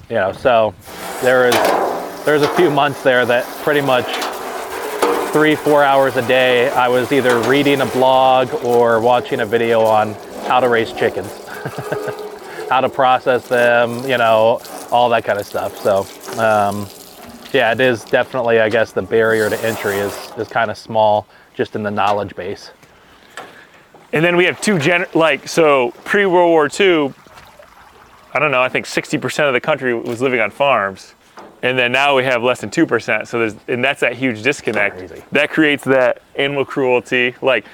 you 0.09 0.15
know 0.15 0.31
so 0.31 0.73
there 1.21 1.47
is 1.47 1.55
there's 2.25 2.43
a 2.43 2.55
few 2.55 2.69
months 2.69 3.01
there 3.03 3.25
that 3.25 3.45
pretty 3.63 3.81
much 3.81 4.05
three, 5.31 5.55
four 5.55 5.81
hours 5.81 6.17
a 6.17 6.27
day, 6.27 6.69
I 6.69 6.89
was 6.89 7.11
either 7.13 7.39
reading 7.43 7.79
a 7.79 7.85
blog 7.85 8.53
or 8.65 8.99
watching 8.99 9.39
a 9.39 9.45
video 9.45 9.81
on 9.81 10.13
how 10.45 10.59
to 10.59 10.67
raise 10.67 10.91
chickens, 10.91 11.29
how 12.71 12.79
to 12.79 12.87
process 12.87 13.49
them, 13.49 13.99
you 14.09 14.17
know, 14.17 14.61
all 14.91 15.09
that 15.09 15.25
kind 15.25 15.37
of 15.37 15.45
stuff. 15.45 15.75
So, 15.79 16.07
um, 16.39 16.87
yeah, 17.51 17.73
it 17.73 17.81
is 17.81 18.05
definitely, 18.05 18.61
I 18.61 18.69
guess, 18.69 18.93
the 18.93 19.01
barrier 19.01 19.49
to 19.49 19.59
entry 19.59 19.97
is, 19.97 20.31
is 20.37 20.47
kind 20.47 20.71
of 20.71 20.77
small 20.77 21.27
just 21.53 21.75
in 21.75 21.83
the 21.83 21.91
knowledge 21.91 22.33
base. 22.33 22.71
and 24.13 24.23
then 24.23 24.37
we 24.37 24.45
have 24.45 24.61
two 24.61 24.79
gen 24.79 25.05
like 25.13 25.49
so 25.49 25.91
pre 26.05 26.25
World 26.25 26.49
War 26.49 26.69
II. 26.79 27.13
I 28.33 28.39
don't 28.39 28.51
know. 28.51 28.61
I 28.61 28.69
think 28.69 28.85
60% 28.85 29.47
of 29.47 29.53
the 29.53 29.59
country 29.59 29.93
was 29.93 30.21
living 30.21 30.39
on 30.39 30.49
farms, 30.49 31.13
and 31.61 31.77
then 31.77 31.91
now 31.91 32.15
we 32.15 32.23
have 32.23 32.41
less 32.41 32.61
than 32.61 32.69
two 32.69 32.85
percent. 32.85 33.27
So 33.27 33.39
there's 33.39 33.55
and 33.67 33.83
that's 33.83 33.99
that 33.99 34.15
huge 34.15 34.43
disconnect. 34.43 34.97
Crazy. 34.97 35.21
That 35.33 35.49
creates 35.49 35.83
that 35.83 36.21
animal 36.35 36.63
cruelty. 36.63 37.35
Like 37.41 37.65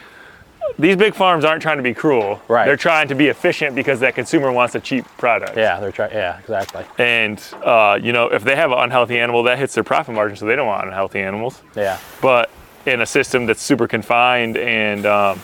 these 0.79 0.95
big 0.95 1.15
farms 1.15 1.43
aren't 1.45 1.61
trying 1.61 1.77
to 1.77 1.83
be 1.83 1.93
cruel. 1.93 2.41
Right. 2.47 2.65
They're 2.65 2.77
trying 2.77 3.07
to 3.09 3.15
be 3.15 3.27
efficient 3.27 3.75
because 3.75 3.99
that 4.01 4.15
consumer 4.15 4.51
wants 4.51 4.75
a 4.75 4.79
cheap 4.79 5.05
product. 5.17 5.57
Yeah, 5.57 5.79
they're 5.79 5.91
trying. 5.91 6.11
Yeah, 6.11 6.39
exactly. 6.39 6.85
And 6.97 7.43
uh, 7.63 7.99
you 8.01 8.13
know, 8.13 8.27
if 8.27 8.43
they 8.43 8.55
have 8.55 8.71
an 8.71 8.79
unhealthy 8.79 9.17
animal, 9.19 9.43
that 9.43 9.57
hits 9.57 9.73
their 9.75 9.83
profit 9.83 10.13
margin, 10.15 10.37
so 10.37 10.45
they 10.45 10.55
don't 10.55 10.67
want 10.67 10.85
unhealthy 10.87 11.19
animals. 11.19 11.61
Yeah, 11.75 11.99
But 12.21 12.49
in 12.85 13.01
a 13.01 13.05
system 13.05 13.45
that's 13.45 13.61
super 13.61 13.87
confined 13.87 14.55
and 14.57 15.05
um, 15.05 15.41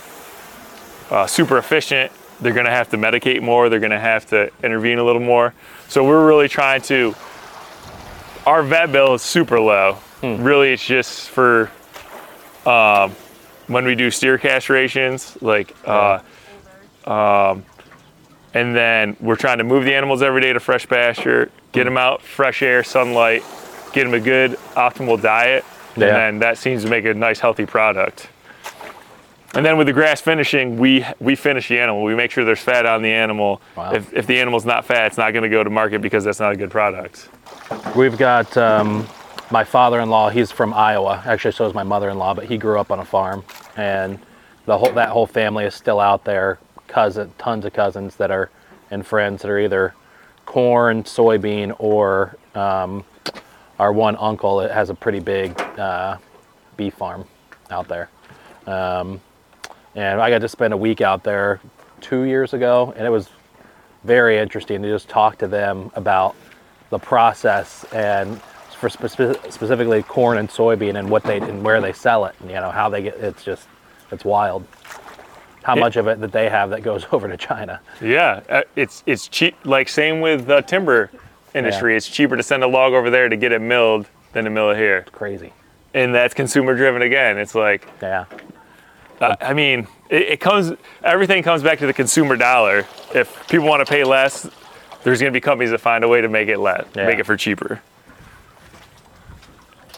uh, 1.09 1.27
super 1.27 1.57
efficient, 1.57 2.11
they're 2.39 2.53
going 2.53 2.65
to 2.65 2.71
have 2.71 2.89
to 2.89 2.97
medicate 2.97 3.41
more. 3.41 3.69
They're 3.69 3.79
going 3.79 3.91
to 3.91 3.99
have 3.99 4.25
to 4.27 4.49
intervene 4.63 4.97
a 4.97 5.03
little 5.03 5.21
more. 5.21 5.53
So 5.89 6.03
we're 6.03 6.25
really 6.25 6.47
trying 6.47 6.81
to. 6.83 7.15
Our 8.45 8.61
vet 8.63 8.91
bill 8.91 9.13
is 9.13 9.21
super 9.21 9.59
low. 9.59 9.97
Really, 10.21 10.71
it's 10.71 10.85
just 10.85 11.29
for 11.29 11.69
um, 12.65 13.13
when 13.73 13.85
we 13.85 13.95
do 13.95 14.09
steer 14.11 14.37
castrations, 14.37 15.41
like. 15.41 15.75
Uh, 15.85 16.19
and 18.53 18.75
then 18.75 19.17
we're 19.19 19.35
trying 19.35 19.57
to 19.57 19.63
move 19.63 19.83
the 19.83 19.93
animals 19.93 20.21
every 20.21 20.41
day 20.41 20.53
to 20.53 20.59
fresh 20.59 20.87
pasture, 20.87 21.49
get 21.71 21.85
them 21.85 21.97
out, 21.97 22.21
fresh 22.21 22.61
air, 22.61 22.83
sunlight, 22.83 23.43
get 23.93 24.03
them 24.03 24.13
a 24.13 24.19
good 24.19 24.51
optimal 24.75 25.19
diet, 25.21 25.65
Yeah. 25.97 26.05
and 26.07 26.15
then 26.15 26.39
that 26.39 26.57
seems 26.57 26.83
to 26.83 26.89
make 26.89 27.03
a 27.05 27.13
nice 27.13 27.39
healthy 27.39 27.65
product. 27.65 28.27
And 29.55 29.65
then 29.65 29.77
with 29.77 29.87
the 29.87 29.93
grass 29.93 30.19
finishing, 30.21 30.77
we 30.77 31.05
we 31.19 31.35
finish 31.35 31.67
the 31.67 31.79
animal. 31.79 32.03
We 32.03 32.15
make 32.15 32.31
sure 32.31 32.43
there's 32.43 32.59
fat 32.59 32.85
on 32.87 33.03
the 33.03 33.11
animal. 33.11 33.61
Wow. 33.75 33.93
If, 33.93 34.11
if 34.13 34.25
the 34.27 34.39
animal's 34.39 34.65
not 34.65 34.83
fat, 34.85 35.07
it's 35.07 35.17
not 35.17 35.31
going 35.31 35.43
to 35.43 35.49
go 35.49 35.63
to 35.63 35.69
market 35.69 36.01
because 36.01 36.23
that's 36.23 36.39
not 36.39 36.53
a 36.53 36.55
good 36.55 36.71
product. 36.71 37.29
we've 37.95 38.17
got 38.17 38.55
um, 38.57 39.07
my 39.53 39.63
father-in-law. 39.63 40.29
He's 40.29 40.51
from 40.51 40.73
Iowa. 40.73 41.21
Actually, 41.27 41.51
so 41.51 41.67
is 41.67 41.75
my 41.75 41.83
mother-in-law, 41.83 42.33
but 42.33 42.45
he 42.45 42.57
grew 42.57 42.79
up 42.79 42.91
on 42.91 42.97
a 42.99 43.05
farm, 43.05 43.43
and 43.77 44.17
the 44.65 44.75
whole 44.75 44.91
that 44.93 45.09
whole 45.09 45.27
family 45.27 45.63
is 45.63 45.75
still 45.75 45.99
out 45.99 46.25
there. 46.25 46.57
Cousin, 46.87 47.31
tons 47.37 47.63
of 47.63 47.71
cousins 47.71 48.15
that 48.15 48.31
are 48.31 48.49
and 48.89 49.05
friends 49.05 49.43
that 49.43 49.51
are 49.51 49.59
either 49.59 49.93
corn, 50.45 51.03
soybean, 51.03 51.75
or 51.77 52.35
um, 52.55 53.05
our 53.77 53.93
one 53.93 54.15
uncle 54.17 54.57
that 54.57 54.71
has 54.71 54.89
a 54.89 54.95
pretty 54.95 55.19
big 55.19 55.57
uh, 55.77 56.17
beef 56.75 56.95
farm 56.95 57.25
out 57.69 57.87
there. 57.87 58.09
Um, 58.65 59.21
and 59.93 60.19
I 60.19 60.31
got 60.31 60.41
to 60.41 60.49
spend 60.49 60.73
a 60.73 60.77
week 60.77 60.99
out 61.01 61.23
there 61.23 61.61
two 62.01 62.23
years 62.23 62.53
ago, 62.53 62.91
and 62.97 63.05
it 63.05 63.11
was 63.11 63.29
very 64.03 64.39
interesting 64.39 64.81
to 64.81 64.89
just 64.89 65.09
talk 65.09 65.37
to 65.37 65.47
them 65.47 65.91
about 65.93 66.35
the 66.89 66.97
process 66.97 67.83
and 67.93 68.41
for 68.83 68.89
speci- 69.07 69.51
specifically 69.51 70.03
corn 70.03 70.37
and 70.37 70.49
soybean 70.49 70.97
and 70.99 71.09
what 71.09 71.23
they 71.23 71.37
and 71.39 71.63
where 71.63 71.79
they 71.81 71.93
sell 71.93 72.25
it 72.25 72.35
and 72.41 72.49
you 72.49 72.55
know 72.57 72.69
how 72.71 72.89
they 72.89 73.01
get 73.03 73.15
it's 73.15 73.43
just 73.43 73.67
it's 74.11 74.25
wild 74.25 74.65
how 75.63 75.75
Yeah. 75.75 75.79
much 75.81 75.95
of 75.95 76.07
it 76.07 76.19
that 76.19 76.31
they 76.33 76.49
have 76.49 76.71
that 76.71 76.83
goes 76.83 77.05
over 77.13 77.27
to 77.29 77.37
China. 77.37 77.79
Yeah, 78.01 78.41
uh, 78.49 78.61
it's 78.75 79.01
it's 79.05 79.27
cheap. 79.29 79.55
Like 79.63 79.87
same 79.87 80.19
with 80.19 80.45
the 80.45 80.59
timber 80.61 81.09
industry. 81.55 81.95
It's 81.95 82.07
cheaper 82.07 82.35
to 82.35 82.43
send 82.43 82.63
a 82.63 82.67
log 82.67 82.91
over 82.93 83.09
there 83.09 83.29
to 83.29 83.37
get 83.37 83.51
it 83.53 83.61
milled 83.61 84.07
than 84.33 84.43
to 84.43 84.49
mill 84.49 84.71
it 84.71 84.77
here. 84.77 85.05
Crazy. 85.13 85.53
And 85.93 86.13
that's 86.13 86.33
consumer 86.33 86.75
driven 86.75 87.01
again. 87.01 87.37
It's 87.37 87.55
like 87.55 87.87
Yeah. 88.01 88.25
Uh, 89.21 89.35
I 89.39 89.53
mean, 89.53 89.87
it, 90.09 90.23
it 90.23 90.39
comes. 90.41 90.73
Everything 91.03 91.43
comes 91.43 91.63
back 91.63 91.79
to 91.79 91.85
the 91.87 91.93
consumer 91.93 92.35
dollar. 92.35 92.79
If 93.15 93.47
people 93.47 93.67
want 93.67 93.85
to 93.85 93.89
pay 93.89 94.03
less, 94.03 94.49
there's 95.03 95.21
going 95.21 95.31
to 95.31 95.37
be 95.37 95.39
companies 95.39 95.71
that 95.71 95.79
find 95.79 96.03
a 96.03 96.07
way 96.09 96.19
to 96.19 96.27
make 96.27 96.49
it 96.49 96.57
less, 96.57 96.85
Yeah. 96.95 97.05
make 97.05 97.19
it 97.19 97.25
for 97.25 97.37
cheaper. 97.37 97.79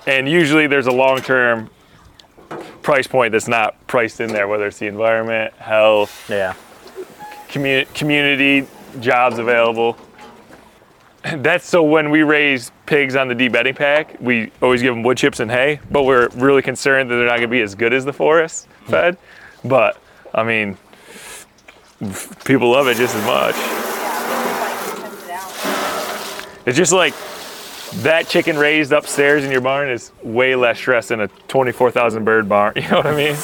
And 0.08 0.30
usually, 0.30 0.68
there's 0.68 0.88
a 0.88 0.92
long-term 0.92 1.70
price 2.82 3.08
point 3.08 3.32
that's 3.32 3.48
not 3.48 3.76
priced 3.88 4.22
in 4.22 4.32
there, 4.32 4.48
whether 4.48 4.68
it's 4.68 4.78
the 4.78 4.88
environment, 4.88 5.54
health, 5.56 6.30
Yeah. 6.30 6.54
commu- 7.50 7.92
community, 7.96 8.68
jobs 9.00 9.40
available. 9.40 9.98
That's 11.24 11.68
so 11.68 11.82
when 11.82 12.12
we 12.12 12.22
raise 12.22 12.72
pigs 12.86 13.16
on 13.16 13.28
the 13.28 13.36
deep 13.36 13.52
bedding 13.54 13.74
pack, 13.74 14.16
we 14.20 14.52
always 14.62 14.84
give 14.84 14.94
them 14.94 15.02
wood 15.02 15.18
chips 15.18 15.40
and 15.40 15.50
hay, 15.50 15.80
but 15.90 16.04
we're 16.04 16.30
really 16.36 16.62
concerned 16.62 17.10
that 17.10 17.16
they're 17.16 17.26
not 17.26 17.38
going 17.38 17.42
to 17.42 17.48
be 17.48 17.62
as 17.62 17.74
good 17.74 17.94
as 17.94 18.06
the 18.06 18.14
forest 18.14 18.68
hmm. 18.86 18.92
fed. 18.92 19.18
But 19.64 20.00
I 20.34 20.44
mean, 20.44 20.78
people 22.46 22.72
love 22.72 22.88
it 22.88 22.98
just 22.98 23.16
as 23.16 23.26
much. 23.26 23.56
It's 26.68 26.78
just 26.78 26.94
like 26.94 27.14
that 28.04 28.28
chicken 28.28 28.58
raised 28.58 28.92
upstairs 28.92 29.44
in 29.44 29.52
your 29.52 29.62
barn 29.62 29.90
is 29.90 30.12
way 30.24 30.56
less 30.56 30.78
stress 30.78 31.08
than 31.10 31.22
a 31.22 31.28
24,000 31.48 32.24
bird 32.24 32.50
barn. 32.50 32.74
You 32.86 32.90
know 32.90 32.98
what 32.98 33.08
I 33.08 33.16
mean? 33.16 33.36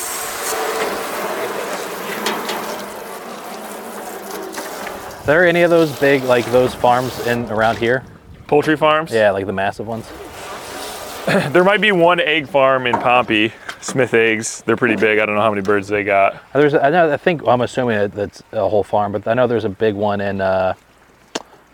Are 5.22 5.26
there 5.26 5.48
any 5.48 5.62
of 5.62 5.70
those 5.70 5.98
big, 6.00 6.24
like 6.24 6.46
those 6.48 6.74
farms 6.74 7.28
in 7.28 7.46
around 7.52 7.78
here? 7.78 8.04
Poultry 8.48 8.76
farms. 8.76 9.12
Yeah, 9.12 9.32
like 9.32 9.46
the 9.46 9.54
massive 9.54 9.88
ones. 9.88 10.10
There 11.52 11.64
might 11.64 11.80
be 11.82 11.92
one 11.92 12.20
egg 12.20 12.48
farm 12.48 12.88
in 12.88 12.96
Pompey, 12.96 13.54
Smith 13.80 14.16
Eggs. 14.16 14.64
They're 14.66 14.76
pretty 14.76 14.96
big. 14.96 15.20
I 15.20 15.26
don't 15.28 15.36
know 15.36 15.42
how 15.42 15.52
many 15.52 15.62
birds 15.62 15.88
they 15.88 16.04
got. 16.04 16.42
There's, 16.52 16.74
I 16.74 16.90
know, 16.90 17.14
I 17.14 17.18
think 17.18 17.46
I'm 17.46 17.62
assuming 17.62 18.10
that's 18.10 18.42
a 18.52 18.68
whole 18.68 18.84
farm, 18.84 19.12
but 19.12 19.28
I 19.28 19.36
know 19.36 19.46
there's 19.46 19.64
a 19.64 19.70
big 19.70 19.94
one 19.94 20.20
in, 20.20 20.42
uh, 20.42 20.74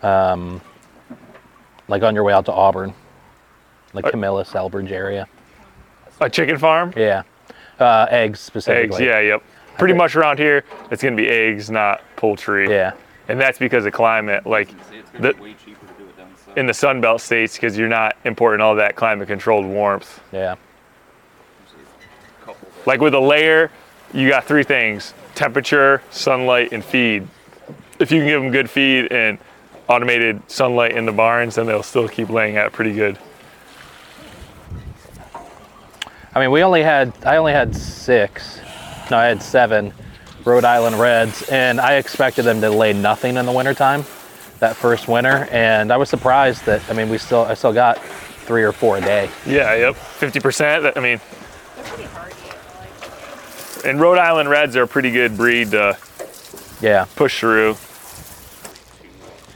um, 0.02 0.60
like 1.88 2.02
on 2.02 2.14
your 2.14 2.24
way 2.24 2.32
out 2.32 2.44
to 2.46 2.52
Auburn, 2.52 2.94
like 3.92 4.04
Uh, 4.06 4.10
Camillus, 4.10 4.52
Elbridge 4.52 4.92
area. 4.92 5.26
A 6.20 6.28
chicken 6.30 6.58
farm? 6.58 6.92
Yeah, 6.96 7.22
uh, 7.78 8.06
eggs 8.10 8.40
specifically. 8.40 8.96
Eggs, 8.96 9.00
yeah, 9.00 9.20
yep. 9.20 9.42
Pretty 9.78 9.94
much 9.94 10.16
around 10.16 10.38
here, 10.38 10.64
it's 10.90 11.02
gonna 11.02 11.16
be 11.16 11.28
eggs, 11.28 11.70
not 11.70 12.02
poultry. 12.16 12.68
Yeah. 12.68 12.92
And 13.28 13.40
that's 13.40 13.58
because 13.58 13.84
of 13.86 13.92
climate. 13.92 14.46
Like 14.46 14.70
the, 15.20 15.34
be 15.34 15.40
way 15.40 15.54
cheaper 15.64 15.86
to 15.86 15.92
do 16.02 16.08
it 16.08 16.16
down 16.16 16.28
south. 16.44 16.56
in 16.56 16.66
the 16.66 16.74
Sun 16.74 17.00
Belt 17.00 17.20
states, 17.20 17.54
because 17.54 17.76
you're 17.78 17.88
not 17.88 18.16
importing 18.24 18.60
all 18.60 18.74
that 18.76 18.96
climate 18.96 19.28
controlled 19.28 19.66
warmth. 19.66 20.20
Yeah. 20.32 20.56
Like 22.86 23.00
with 23.00 23.14
a 23.14 23.20
layer, 23.20 23.70
you 24.12 24.28
got 24.28 24.44
three 24.44 24.64
things 24.64 25.14
temperature, 25.34 26.02
sunlight, 26.10 26.72
and 26.72 26.84
feed. 26.84 27.28
If 28.00 28.10
you 28.10 28.18
can 28.20 28.26
give 28.26 28.42
them 28.42 28.50
good 28.50 28.68
feed 28.68 29.12
and 29.12 29.38
automated 29.88 30.42
sunlight 30.50 30.92
in 30.92 31.06
the 31.06 31.12
barns, 31.12 31.54
then 31.56 31.66
they'll 31.66 31.82
still 31.82 32.08
keep 32.08 32.28
laying 32.28 32.56
out 32.56 32.72
pretty 32.72 32.92
good. 32.92 33.18
I 36.34 36.40
mean, 36.40 36.50
we 36.50 36.62
only 36.62 36.82
had, 36.82 37.12
I 37.24 37.36
only 37.36 37.52
had 37.52 37.74
six. 37.74 38.60
No, 39.10 39.16
I 39.18 39.24
had 39.26 39.42
seven 39.42 39.92
Rhode 40.44 40.64
Island 40.64 40.98
Reds, 41.00 41.48
and 41.48 41.80
I 41.80 41.94
expected 41.94 42.44
them 42.44 42.60
to 42.60 42.70
lay 42.70 42.92
nothing 42.92 43.36
in 43.36 43.46
the 43.46 43.52
wintertime 43.52 44.04
that 44.60 44.76
first 44.76 45.08
winter. 45.08 45.48
And 45.50 45.92
I 45.92 45.96
was 45.96 46.08
surprised 46.08 46.66
that, 46.66 46.82
I 46.90 46.92
mean, 46.92 47.08
we 47.08 47.18
still, 47.18 47.44
I 47.44 47.54
still 47.54 47.72
got 47.72 47.98
three 48.44 48.62
or 48.62 48.72
four 48.72 48.98
a 48.98 49.00
day. 49.00 49.30
Yeah, 49.46 49.74
yep. 49.74 49.94
50%. 49.94 50.82
That, 50.82 50.96
I 50.96 51.00
mean, 51.00 51.18
hardy. 51.18 52.04
I 52.04 52.78
like. 53.76 53.86
and 53.86 54.00
Rhode 54.00 54.18
Island 54.18 54.48
Reds 54.50 54.76
are 54.76 54.82
a 54.82 54.88
pretty 54.88 55.10
good 55.10 55.36
breed 55.36 55.70
to 55.72 55.96
Yeah. 56.80 57.06
push 57.16 57.40
through. 57.40 57.76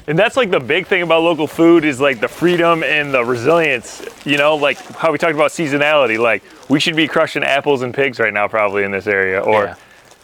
And 0.09 0.19
that's 0.19 0.37
like 0.37 0.51
the 0.51 0.59
big 0.61 0.87
thing 0.89 1.03
about 1.03 1.23
local 1.23 1.47
food 1.47 1.85
is 1.85 2.01
like 2.01 2.19
the 2.21 2.29
freedom 2.29 2.83
and 2.83 3.15
the 3.15 3.25
resilience. 3.25 4.03
You 4.27 4.37
know, 4.37 4.57
like 4.57 4.79
how 4.97 5.13
we 5.13 5.19
talked 5.19 5.35
about 5.35 5.51
seasonality. 5.53 6.19
Like 6.19 6.43
we 6.69 6.81
should 6.81 6.97
be 6.97 7.07
crushing 7.07 7.45
apples 7.45 7.83
and 7.83 7.95
pigs 7.95 8.19
right 8.19 8.33
now, 8.33 8.49
probably 8.49 8.83
in 8.83 8.91
this 8.91 9.07
area, 9.07 9.41
or 9.41 9.65
Yeah. 9.65 9.75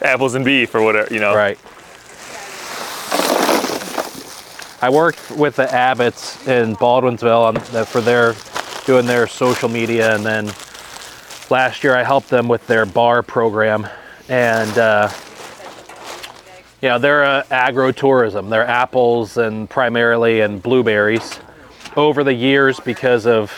apples 0.01 0.35
and 0.35 0.43
beef, 0.43 0.75
or 0.75 0.81
whatever. 0.81 1.13
You 1.13 1.21
know, 1.21 1.33
Right. 1.35 1.57
I 4.81 4.89
worked 4.89 5.31
with 5.31 5.57
the 5.57 5.65
Abbotts 5.65 6.47
in 6.47 6.75
Baldwinsville 6.77 7.43
on 7.47 7.53
the, 7.73 7.85
for 7.85 7.99
their 7.99 8.33
doing 8.85 9.05
their 9.05 9.27
social 9.27 9.67
media, 9.69 10.15
and 10.15 10.25
then 10.25 10.51
last 11.49 11.83
year 11.83 11.95
I 11.95 12.03
helped 12.03 12.29
them 12.29 12.47
with 12.47 12.65
their 12.67 12.85
bar 12.85 13.21
program, 13.21 13.87
and 14.29 14.77
uh, 14.77 15.09
know 16.87 16.97
they're 16.97 17.25
uh, 17.25 17.43
agro-tourism. 17.51 18.49
They're 18.49 18.65
apples 18.65 19.35
and 19.35 19.69
primarily 19.69 20.39
and 20.39 20.63
blueberries. 20.63 21.39
Over 21.97 22.23
the 22.23 22.33
years, 22.33 22.79
because 22.79 23.25
of 23.25 23.51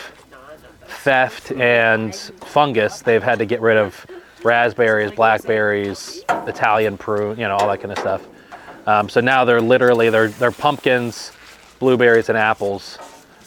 theft 0.85 1.51
and 1.51 2.15
fungus, 2.15 3.01
they've 3.01 3.21
had 3.21 3.39
to 3.39 3.45
get 3.45 3.61
rid 3.61 3.77
of 3.77 4.05
raspberries, 4.43 5.11
blackberries, 5.11 6.23
Italian 6.29 6.97
prune, 6.97 7.37
you 7.37 7.47
know, 7.47 7.57
all 7.57 7.67
that 7.67 7.79
kind 7.81 7.91
of 7.91 7.99
stuff. 7.99 8.25
Um, 8.87 9.09
so 9.09 9.21
now 9.21 9.45
they're 9.45 9.61
literally 9.61 10.09
they're 10.09 10.29
they're 10.29 10.51
pumpkins, 10.51 11.31
blueberries, 11.79 12.29
and 12.29 12.37
apples, 12.37 12.97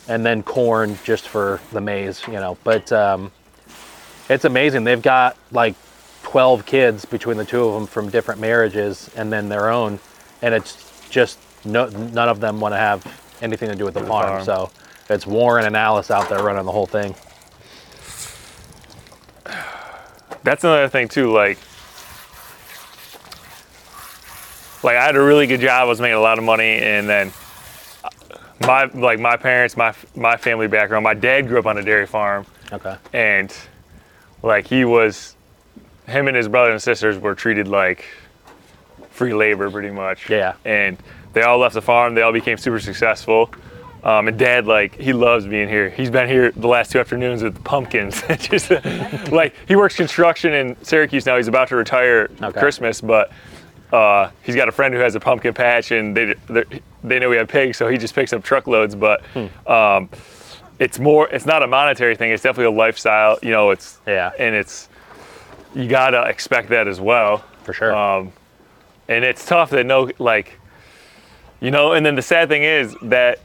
and 0.07 0.25
then 0.25 0.43
corn 0.43 0.97
just 1.05 1.27
for 1.29 1.61
the 1.73 1.81
maze, 1.81 2.23
you 2.27 2.35
know. 2.35 2.57
But 2.63 2.93
um, 2.93 3.33
it's 4.29 4.45
amazing. 4.45 4.85
They've 4.85 5.03
got 5.03 5.37
like 5.51 5.75
12 6.35 6.67
kids 6.67 7.05
between 7.05 7.37
the 7.37 7.45
two 7.45 7.63
of 7.63 7.75
them 7.75 7.87
from 7.87 8.09
different 8.09 8.41
marriages, 8.41 9.09
and 9.15 9.33
then 9.33 9.49
their 9.49 9.71
own, 9.71 10.01
and 10.43 10.53
it's 10.53 11.09
just 11.09 11.39
no, 11.65 11.87
none 11.87 12.29
of 12.29 12.41
them 12.41 12.59
want 12.59 12.73
to 12.73 12.77
have 12.77 13.07
anything 13.41 13.69
to 13.69 13.77
do 13.77 13.85
with 13.85 13.95
the 13.95 14.05
farm. 14.05 14.45
farm. 14.45 14.45
So 14.45 14.71
it's 15.09 15.29
Warren 15.29 15.65
and 15.65 15.77
Alice 15.77 16.11
out 16.11 16.29
there 16.29 16.43
running 16.43 16.65
the 16.65 16.73
whole 16.73 16.87
thing. 16.87 17.15
that's 20.43 20.65
another 20.65 20.89
thing 20.89 21.07
too. 21.07 21.31
Like, 21.31 21.57
like 24.83 24.97
I 24.97 25.05
had 25.05 25.15
a 25.15 25.23
really 25.23 25.47
good 25.47 25.61
job. 25.61 25.83
I 25.83 25.85
was 25.85 26.01
making 26.01 26.17
a 26.17 26.21
lot 26.21 26.39
of 26.39 26.43
money, 26.45 26.81
and 26.81 27.09
then 27.09 27.33
uh, 28.03 28.09
my 28.67 28.87
like 28.87 29.21
my 29.21 29.37
parents, 29.37 29.77
my 29.77 29.95
my 30.17 30.37
family 30.37 30.67
background. 30.67 31.05
My 31.05 31.15
dad 31.15 31.47
grew 31.47 31.61
up 31.61 31.67
on 31.67 31.79
a 31.79 31.83
dairy 31.85 32.09
farm. 32.09 32.45
Okay. 32.73 32.97
and 33.13 33.55
like 34.43 34.67
he 34.67 34.85
was 34.85 35.37
him 36.07 36.29
and 36.29 36.37
his 36.37 36.49
brother 36.49 36.71
and 36.71 36.81
sisters 36.83 37.19
were 37.19 37.35
treated 37.35 37.69
like 37.69 38.05
free 39.11 39.33
labor 39.35 39.71
pretty 39.71 39.91
much 39.91 40.29
Yeah. 40.29 40.55
and 40.65 40.97
they 41.33 41.43
all 41.43 41.59
left 41.59 41.75
the 41.75 41.83
farm 41.83 42.15
they 42.15 42.23
all 42.23 42.33
became 42.33 42.57
super 42.59 42.81
successful 42.81 43.51
um, 44.03 44.29
and 44.29 44.39
dad 44.39 44.67
like 44.67 44.95
he 44.97 45.13
loves 45.13 45.47
being 45.47 45.69
here 45.69 45.89
he's 45.89 46.11
been 46.11 46.29
here 46.29 46.51
the 46.53 46.67
last 46.69 46.91
two 46.93 46.99
afternoons 47.01 47.43
with 47.43 47.55
the 47.55 47.61
pumpkins 47.61 48.23
just 48.39 48.71
like 49.33 49.55
he 49.67 49.77
works 49.77 49.97
construction 49.97 50.53
in 50.53 50.77
syracuse 50.85 51.27
now 51.27 51.37
he's 51.37 51.49
about 51.49 51.69
to 51.69 51.77
retire 51.77 52.29
Okay. 52.43 52.61
christmas 52.61 53.01
but 53.01 53.31
uh, 53.93 54.29
he's 54.43 54.57
got 54.57 54.69
a 54.69 54.73
friend 54.73 54.93
who 54.93 54.99
has 54.99 55.15
a 55.15 55.21
pumpkin 55.21 55.55
patch 55.55 55.93
and 55.93 56.17
they 56.17 56.35
they 57.05 57.19
know 57.21 57.29
we 57.31 57.37
have 57.37 57.47
pigs 57.49 57.77
so 57.77 57.87
he 57.89 57.97
just 57.97 58.15
picks 58.15 58.33
up 58.33 58.43
truckloads 58.43 58.95
but 58.97 59.23
Hmm. 59.27 59.71
um, 59.71 60.09
it's 60.81 60.99
more 60.99 61.29
it's 61.29 61.47
not 61.47 61.63
a 61.63 61.67
monetary 61.69 62.17
thing 62.17 62.33
it's 62.33 62.43
definitely 62.43 62.75
a 62.75 62.77
lifestyle 62.77 63.39
you 63.43 63.53
know 63.53 63.71
it's 63.71 63.99
Yeah. 64.07 64.33
and 64.41 64.57
it's 64.57 64.89
you 65.75 65.89
gotta 65.89 66.23
expect 66.29 66.69
that 66.71 66.87
as 66.89 67.01
well 67.01 67.45
For 67.65 67.73
sure. 67.73 67.95
um, 67.95 68.33
and 69.09 69.25
it's 69.25 69.45
tough 69.45 69.71
that 69.71 69.85
no 69.85 70.11
like 70.19 70.59
you 71.61 71.71
know 71.71 71.93
and 71.93 72.05
then 72.05 72.15
the 72.15 72.23
sad 72.23 72.49
thing 72.49 72.63
is 72.63 72.97
that 73.03 73.39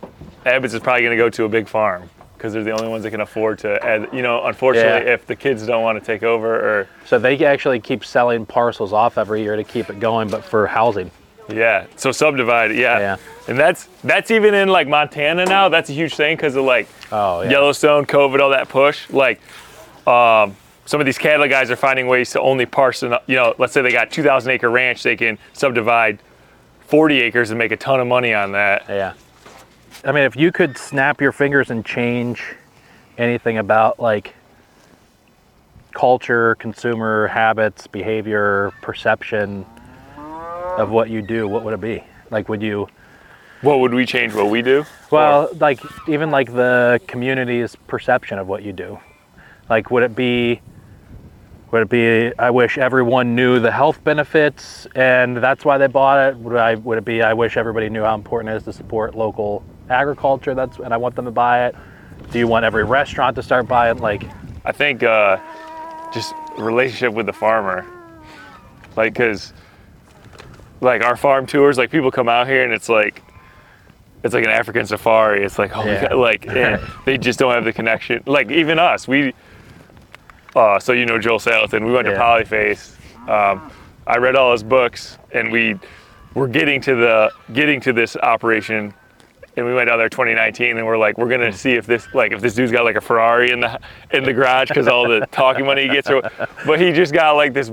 abbott's 0.45 0.73
is 0.73 0.79
probably 0.81 1.01
going 1.03 1.17
to 1.17 1.21
go 1.23 1.29
to 1.29 1.43
a 1.45 1.49
big 1.49 1.67
farm 1.67 2.09
because 2.37 2.53
they're 2.53 2.63
the 2.63 2.71
only 2.71 2.87
ones 2.87 3.03
that 3.03 3.11
can 3.11 3.21
afford 3.21 3.59
to 3.59 3.83
add 3.85 4.07
you 4.13 4.21
know 4.21 4.45
unfortunately 4.45 5.05
Yeah. 5.07 5.13
if 5.13 5.25
the 5.27 5.35
kids 5.35 5.65
don't 5.65 5.83
want 5.83 5.99
to 5.99 6.05
take 6.05 6.23
over 6.23 6.79
or 6.79 6.87
So 7.05 7.19
they 7.19 7.43
actually 7.45 7.79
keep 7.79 8.05
selling 8.05 8.45
parcels 8.45 8.93
off 8.93 9.17
every 9.17 9.41
year 9.41 9.55
to 9.57 9.63
keep 9.63 9.89
it 9.89 9.99
going, 9.99 10.29
but 10.29 10.43
for 10.45 10.65
housing. 10.67 11.11
yeah 11.49 11.85
so 11.97 12.11
subdivide 12.11 12.73
yeah. 12.75 12.99
Yeah. 12.99 13.17
and 13.47 13.57
that's 13.59 13.89
that's 14.03 14.31
even 14.31 14.53
in 14.53 14.69
like 14.69 14.87
montana 14.87 15.45
now 15.45 15.67
that's 15.67 15.89
a 15.89 15.93
huge 15.93 16.13
thing 16.15 16.37
because 16.37 16.55
of 16.55 16.63
like 16.63 16.87
Oh, 17.11 17.41
yeah. 17.41 17.49
Yellowstone, 17.49 18.05
COVID, 18.05 18.39
all 18.39 18.51
that 18.51 18.69
push. 18.69 19.09
Like, 19.09 19.41
um, 20.05 20.55
some 20.89 20.99
of 20.99 21.05
these 21.05 21.19
cattle 21.19 21.47
guys 21.47 21.69
are 21.69 21.75
finding 21.75 22.07
ways 22.07 22.31
to 22.31 22.41
only 22.41 22.65
parcel. 22.65 23.19
You 23.27 23.35
know, 23.35 23.53
let's 23.59 23.73
say 23.73 23.83
they 23.83 23.91
got 23.91 24.09
2,000 24.09 24.51
acre 24.51 24.71
ranch, 24.71 25.03
they 25.03 25.15
can 25.15 25.37
subdivide 25.53 26.17
40 26.87 27.21
acres 27.21 27.51
and 27.51 27.59
make 27.59 27.71
a 27.71 27.77
ton 27.77 27.99
of 27.99 28.07
money 28.07 28.33
on 28.33 28.53
that. 28.53 28.85
Yeah. 28.89 29.13
I 30.03 30.11
mean, 30.11 30.23
if 30.23 30.35
you 30.35 30.51
could 30.51 30.79
snap 30.79 31.21
your 31.21 31.31
fingers 31.31 31.69
and 31.69 31.85
change 31.85 32.43
anything 33.19 33.59
about 33.59 33.99
like 33.99 34.33
culture, 35.93 36.55
consumer 36.55 37.27
habits, 37.27 37.85
behavior, 37.85 38.71
perception 38.81 39.67
of 40.17 40.89
what 40.89 41.11
you 41.11 41.21
do, 41.21 41.47
what 41.47 41.63
would 41.65 41.75
it 41.75 41.81
be? 41.81 42.03
Like, 42.31 42.49
would 42.49 42.63
you, 42.63 42.87
What 43.61 43.79
would 43.81 43.93
we 43.93 44.07
change? 44.07 44.33
What 44.33 44.49
we 44.49 44.63
do? 44.63 44.85
well, 45.11 45.49
like, 45.59 45.81
even 46.07 46.31
like 46.31 46.51
the 46.51 46.99
community's 47.05 47.75
perception 47.75 48.39
of 48.39 48.47
what 48.47 48.63
you 48.63 48.73
do? 48.73 48.99
Like, 49.69 49.91
would 49.91 50.01
it 50.01 50.15
be, 50.15 50.61
would 51.71 51.83
it 51.83 51.89
be, 51.89 52.31
I 52.39 52.49
wish 52.49 52.77
everyone 52.77 53.35
knew 53.35 53.59
the 53.59 53.71
health 53.71 54.03
benefits 54.03 54.87
and 54.95 55.37
that's 55.37 55.63
why 55.63 55.77
they 55.77 55.87
bought 55.87 56.29
it? 56.29 56.37
Would, 56.37 56.55
I, 56.55 56.75
would 56.75 56.97
it 56.97 57.05
be, 57.05 57.21
I 57.21 57.33
wish 57.33 57.57
everybody 57.57 57.89
knew 57.89 58.03
how 58.03 58.15
important 58.15 58.53
it 58.53 58.57
is 58.57 58.63
to 58.63 58.73
support 58.73 59.15
local 59.15 59.63
agriculture 59.89 60.55
that's, 60.55 60.77
and 60.79 60.93
I 60.93 60.97
want 60.97 61.15
them 61.15 61.25
to 61.25 61.31
buy 61.31 61.67
it? 61.67 61.75
Do 62.31 62.39
you 62.39 62.47
want 62.47 62.65
every 62.65 62.83
restaurant 62.83 63.35
to 63.35 63.43
start 63.43 63.67
buying? 63.67 63.97
Like, 63.97 64.23
I 64.65 64.71
think 64.71 65.03
uh, 65.03 65.37
just 66.13 66.33
relationship 66.57 67.13
with 67.13 67.25
the 67.25 67.33
farmer, 67.33 67.85
like 68.95 69.13
because 69.13 69.53
like 70.81 71.03
our 71.03 71.15
farm 71.15 71.45
tours, 71.45 71.77
like 71.77 71.91
people 71.91 72.11
come 72.11 72.29
out 72.29 72.47
here 72.47 72.63
and 72.63 72.73
it's 72.73 72.89
like 72.89 73.23
it's 74.23 74.33
like 74.33 74.43
an 74.43 74.49
African 74.51 74.85
safari. 74.85 75.43
It's 75.43 75.57
like 75.57 75.75
oh 75.75 75.83
my 75.83 75.91
Yeah. 75.91 76.09
God, 76.09 76.17
like 76.17 76.47
and 76.47 76.81
they 77.05 77.17
just 77.17 77.39
don't 77.39 77.53
have 77.53 77.63
the 77.63 77.73
connection. 77.73 78.21
Like 78.25 78.51
even 78.51 78.79
us, 78.79 79.07
we. 79.07 79.33
Uh, 80.55 80.79
so 80.79 80.93
you 80.93 81.05
know 81.05 81.19
Joel 81.19 81.39
Salatin. 81.39 81.85
We 81.85 81.91
went 81.91 82.07
to 82.07 82.13
Polyface. 82.15 82.95
Um, 83.29 83.71
I 84.07 84.17
read 84.17 84.35
all 84.35 84.51
his 84.51 84.63
books, 84.63 85.17
and 85.31 85.51
we 85.51 85.75
were 86.33 86.47
getting 86.47 86.81
to 86.81 86.95
the 86.95 87.31
getting 87.53 87.79
to 87.81 87.93
this 87.93 88.15
operation, 88.17 88.93
and 89.55 89.65
we 89.65 89.73
went 89.73 89.89
down 89.89 89.99
there 89.99 90.09
2019, 90.09 90.77
and 90.77 90.85
we're 90.85 90.97
like, 90.97 91.17
we're 91.17 91.29
gonna 91.29 91.53
see 91.53 91.73
if 91.73 91.85
this 91.85 92.07
like 92.13 92.31
if 92.31 92.41
this 92.41 92.55
dude's 92.55 92.71
got 92.71 92.83
like 92.85 92.95
a 92.95 93.01
Ferrari 93.01 93.51
in 93.51 93.59
the 93.59 93.79
in 94.11 94.23
the 94.23 94.33
garage 94.33 94.69
because 94.69 94.87
all 94.87 95.07
the 95.07 95.19
talking 95.31 95.65
money 95.65 95.83
he 95.83 95.89
gets, 95.89 96.09
or, 96.09 96.21
but 96.65 96.79
he 96.81 96.91
just 96.91 97.13
got 97.13 97.33
like 97.33 97.53
this 97.53 97.71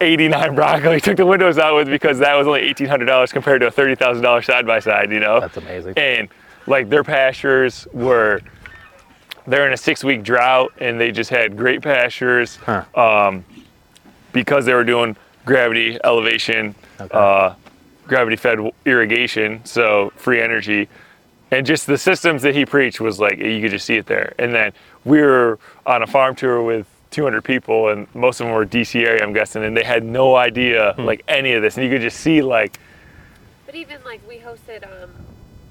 89 0.00 0.54
Bronco. 0.54 0.92
He 0.92 1.00
took 1.00 1.16
the 1.16 1.26
windows 1.26 1.58
out 1.58 1.74
with 1.74 1.88
because 1.88 2.18
that 2.20 2.34
was 2.34 2.46
only 2.46 2.72
$1,800 2.72 3.32
compared 3.32 3.60
to 3.62 3.66
a 3.66 3.70
$30,000 3.72 4.44
side 4.44 4.64
by 4.66 4.78
side. 4.78 5.10
You 5.10 5.18
know, 5.20 5.40
That's 5.40 5.56
amazing. 5.56 5.94
and 5.96 6.28
like 6.68 6.88
their 6.88 7.02
pastures 7.02 7.88
were 7.92 8.40
they're 9.48 9.66
in 9.66 9.72
a 9.72 9.76
six 9.76 10.04
week 10.04 10.22
drought 10.22 10.72
and 10.78 11.00
they 11.00 11.10
just 11.10 11.30
had 11.30 11.56
great 11.56 11.82
pastures 11.82 12.56
Huh. 12.56 12.84
um, 12.94 13.44
because 14.32 14.66
they 14.66 14.74
were 14.74 14.84
doing 14.84 15.16
gravity 15.46 15.98
elevation 16.04 16.74
uh, 17.10 17.54
gravity 18.06 18.36
fed 18.36 18.58
irrigation 18.84 19.64
so 19.64 20.12
free 20.16 20.40
energy. 20.40 20.88
And 21.50 21.64
just 21.64 21.86
the 21.86 21.96
systems 21.96 22.42
that 22.42 22.54
he 22.54 22.66
preached 22.66 23.00
was 23.00 23.18
like 23.18 23.38
you 23.38 23.60
could 23.62 23.70
just 23.70 23.86
see 23.86 23.96
it 23.96 24.04
there. 24.06 24.34
And 24.38 24.52
then 24.54 24.72
we 25.04 25.20
were 25.22 25.58
on 25.86 26.02
a 26.02 26.06
farm 26.06 26.34
tour 26.34 26.62
with 26.62 26.86
200 27.10 27.42
people 27.42 27.88
and 27.88 28.06
most 28.14 28.38
of 28.40 28.46
them 28.46 28.54
were 28.54 28.66
dc 28.66 28.94
area 28.94 29.22
i'm 29.24 29.32
guessing 29.32 29.64
and 29.64 29.74
they 29.74 29.82
had 29.82 30.04
no 30.04 30.36
idea 30.36 30.94
like 30.98 31.24
any 31.26 31.54
of 31.54 31.62
this. 31.62 31.76
And 31.78 31.84
you 31.86 31.90
could 31.90 32.02
just 32.02 32.20
see 32.20 32.42
like 32.42 32.78
But 33.64 33.74
even 33.74 34.04
like 34.04 34.20
we 34.28 34.36
hosted 34.36 34.84
um, 34.84 35.10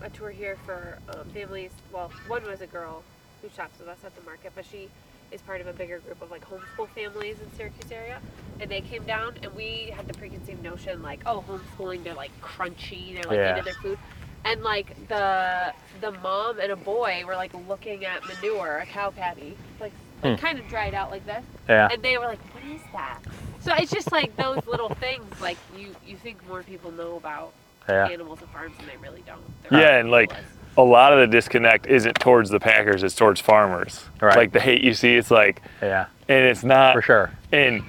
a 0.02 0.10
tour 0.10 0.32
here 0.32 0.58
for 0.66 0.98
um, 1.10 1.30
families. 1.30 1.72
Well, 1.92 2.12
one 2.28 2.44
was 2.44 2.62
a 2.62 2.68
girl 2.68 3.04
who 3.42 3.50
shops 3.56 3.80
with 3.80 3.88
us 3.88 3.98
at 4.06 4.16
the 4.16 4.22
market, 4.22 4.52
but 4.56 4.66
she 4.66 4.90
is 5.32 5.42
part 5.42 5.60
of 5.62 5.68
a 5.68 5.74
bigger 5.74 6.00
group 6.00 6.22
of 6.22 6.32
like 6.32 6.44
homeschool 6.46 6.88
families 6.90 7.38
in 7.40 7.52
Syracuse 7.58 7.92
area, 7.92 8.20
and 8.60 8.70
they 8.70 8.82
came 8.82 9.04
down 9.04 9.34
and 9.44 9.54
we 9.56 9.92
had 9.96 10.08
the 10.08 10.14
preconceived 10.14 10.64
notion 10.64 11.02
like, 11.02 11.20
oh, 11.26 11.44
homeschooling, 11.48 12.04
they're 12.04 12.14
like 12.14 12.32
crunchy, 12.42 13.14
they're 13.14 13.24
like 13.24 13.38
Yeah. 13.38 13.50
into 13.52 13.64
their 13.64 13.74
food, 13.76 13.98
and 14.46 14.62
like 14.64 15.08
the 15.10 15.74
the 16.02 16.12
mom 16.12 16.60
and 16.60 16.72
a 16.72 16.76
boy 16.76 17.24
were 17.26 17.36
like 17.36 17.54
looking 17.68 18.06
at 18.06 18.26
manure, 18.28 18.78
a 18.78 18.86
cow 18.86 19.10
patty, 19.10 19.58
like, 19.80 19.92
hmm. 20.22 20.28
like 20.30 20.40
kind 20.42 20.60
of 20.60 20.68
dried 20.70 20.94
out 20.94 21.12
like 21.12 21.26
this, 21.26 21.44
Yeah. 21.68 21.90
and 21.92 22.02
they 22.02 22.18
were 22.18 22.26
like, 22.26 22.40
"What 22.54 22.64
is 22.64 22.82
that?" 22.94 23.20
So 23.60 23.74
it's 23.76 23.92
just 23.92 24.12
like 24.14 24.36
those 24.38 24.66
little 24.66 24.90
things, 24.90 25.26
like 25.42 25.58
you 25.78 25.94
you 26.06 26.16
think 26.16 26.48
more 26.48 26.64
people 26.64 26.92
know 26.92 27.18
about 27.18 27.52
Yeah. 27.90 28.08
animals 28.08 28.40
and 28.42 28.50
farms, 28.52 28.76
and 28.80 28.88
they 28.88 28.98
really 28.98 29.24
don't. 29.26 29.42
They're 29.64 29.82
Yeah, 29.82 29.98
and 29.98 30.10
like 30.10 30.32
clueless. 30.32 30.57
A 30.78 30.84
lot 30.84 31.12
of 31.12 31.20
the 31.20 31.28
disconnect 31.28 31.88
isn't 31.88 32.16
towards 32.20 32.50
the 32.50 32.60
Packers; 32.60 33.04
it's 33.04 33.16
towards 33.16 33.42
farmers. 33.42 34.06
Right. 34.22 34.38
Like 34.38 34.52
the 34.52 34.60
hate 34.60 34.82
you 34.84 34.94
see, 34.94 35.16
it's 35.16 35.32
like, 35.32 35.62
Yeah. 35.82 36.06
and 36.30 36.46
it's 36.46 36.64
not 36.64 36.94
For 36.94 37.02
sure. 37.02 37.32
And 37.52 37.84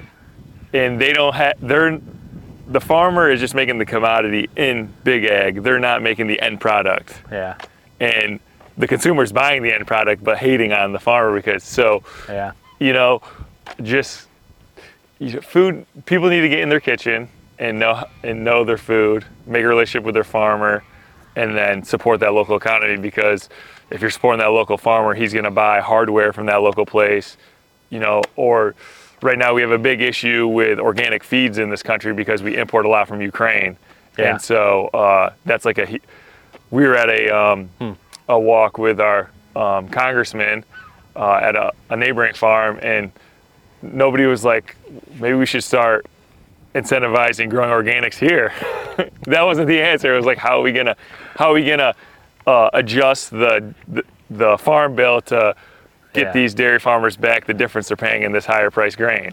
and 0.72 1.00
they 1.00 1.12
don't 1.12 1.34
have. 1.34 1.54
They're 1.60 2.00
the 2.66 2.80
farmer 2.80 3.30
is 3.30 3.40
just 3.40 3.54
making 3.54 3.78
the 3.78 3.86
commodity 3.86 4.48
in 4.56 4.92
big 5.04 5.24
ag. 5.24 5.62
They're 5.62 5.78
not 5.78 6.02
making 6.02 6.26
the 6.26 6.40
end 6.40 6.60
product, 6.60 7.14
Yeah. 7.32 7.54
and 8.00 8.40
the 8.76 8.86
consumer's 8.86 9.32
buying 9.32 9.62
the 9.62 9.72
end 9.72 9.86
product, 9.86 10.22
but 10.22 10.38
hating 10.38 10.72
on 10.72 10.92
the 10.92 10.98
farmer 10.98 11.34
because 11.34 11.64
so 11.64 12.02
Yeah. 12.28 12.52
you 12.78 12.92
know, 12.92 13.22
just 13.82 14.28
you- 15.18 15.40
food. 15.40 15.84
People 16.06 16.28
need 16.28 16.42
to 16.42 16.48
get 16.48 16.60
in 16.60 16.68
their 16.68 16.80
kitchen 16.80 17.28
and 17.58 17.78
know 17.78 18.04
and 18.22 18.44
know 18.44 18.64
their 18.64 18.78
food, 18.78 19.24
make 19.46 19.64
a 19.64 19.66
relationship 19.68 20.04
with 20.04 20.14
their 20.14 20.22
farmer, 20.24 20.84
and 21.38 21.56
then 21.56 21.82
support 21.84 22.20
that 22.20 22.34
local 22.34 22.56
economy. 22.56 22.96
Because 22.96 23.48
if 23.90 24.00
you're 24.00 24.10
supporting 24.10 24.40
that 24.40 24.50
local 24.50 24.76
farmer, 24.76 25.14
he's 25.14 25.32
going 25.32 25.44
to 25.44 25.50
buy 25.50 25.80
hardware 25.80 26.32
from 26.32 26.46
that 26.46 26.60
local 26.62 26.84
place, 26.84 27.36
you 27.90 28.00
know. 28.00 28.22
Or 28.36 28.74
right 29.22 29.38
now 29.38 29.54
we 29.54 29.62
have 29.62 29.70
a 29.70 29.78
big 29.78 30.00
issue 30.02 30.46
with 30.48 30.78
organic 30.78 31.22
feeds 31.24 31.58
in 31.58 31.70
this 31.70 31.82
country 31.82 32.12
because 32.12 32.42
we 32.42 32.56
import 32.56 32.84
a 32.86 32.88
lot 32.88 33.08
from 33.08 33.20
Ukraine, 33.20 33.76
Yeah. 34.18 34.32
and 34.32 34.42
so 34.42 34.88
uh, 34.88 35.32
that's 35.44 35.64
like 35.64 35.78
a. 35.78 35.98
We 36.70 36.86
were 36.86 36.96
at 36.96 37.08
a 37.08 37.30
um, 37.34 37.70
a 38.28 38.38
walk 38.38 38.76
with 38.76 39.00
our 39.00 39.30
um, 39.56 39.88
congressman 39.88 40.64
uh, 41.16 41.34
at 41.48 41.56
a, 41.56 41.72
a 41.88 41.96
neighboring 41.96 42.34
farm, 42.34 42.78
and 42.82 43.10
nobody 43.80 44.26
was 44.26 44.44
like, 44.44 44.76
maybe 45.18 45.34
we 45.34 45.46
should 45.46 45.64
start 45.64 46.04
incentivizing 46.74 47.48
growing 47.48 47.70
organics 47.70 48.18
here. 48.18 48.52
that 49.22 49.42
wasn't 49.42 49.68
the 49.68 49.80
answer. 49.80 50.12
It 50.12 50.16
was 50.16 50.26
like, 50.26 50.38
how 50.38 50.58
are 50.58 50.62
we 50.62 50.72
gonna, 50.72 50.96
how 51.36 51.50
are 51.50 51.54
we 51.54 51.64
gonna 51.64 51.94
uh, 52.46 52.70
adjust 52.72 53.30
the, 53.30 53.74
the 53.88 54.02
the 54.30 54.58
farm 54.58 54.94
bill 54.94 55.20
to 55.22 55.54
get 56.12 56.26
Yeah. 56.26 56.32
these 56.32 56.52
dairy 56.54 56.78
farmers 56.78 57.16
back 57.16 57.46
the 57.46 57.54
difference 57.54 57.88
they're 57.88 57.96
paying 57.96 58.22
in 58.22 58.32
this 58.32 58.44
higher 58.44 58.70
price 58.70 58.94
grain? 58.94 59.32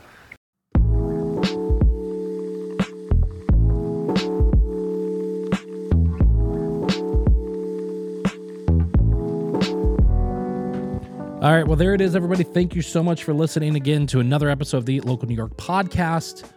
All 11.41 11.51
right, 11.53 11.67
well, 11.67 11.75
there 11.75 11.93
it 11.93 12.01
is, 12.01 12.15
everybody. 12.15 12.43
Thank 12.43 12.73
you 12.73 12.81
so 12.81 13.03
much 13.03 13.23
for 13.23 13.31
listening 13.31 13.75
again 13.75 14.07
to 14.07 14.19
another 14.19 14.49
episode 14.49 14.77
of 14.77 14.85
the 14.87 14.99
Local 15.01 15.27
New 15.27 15.35
York 15.35 15.55
podcast. 15.57 16.49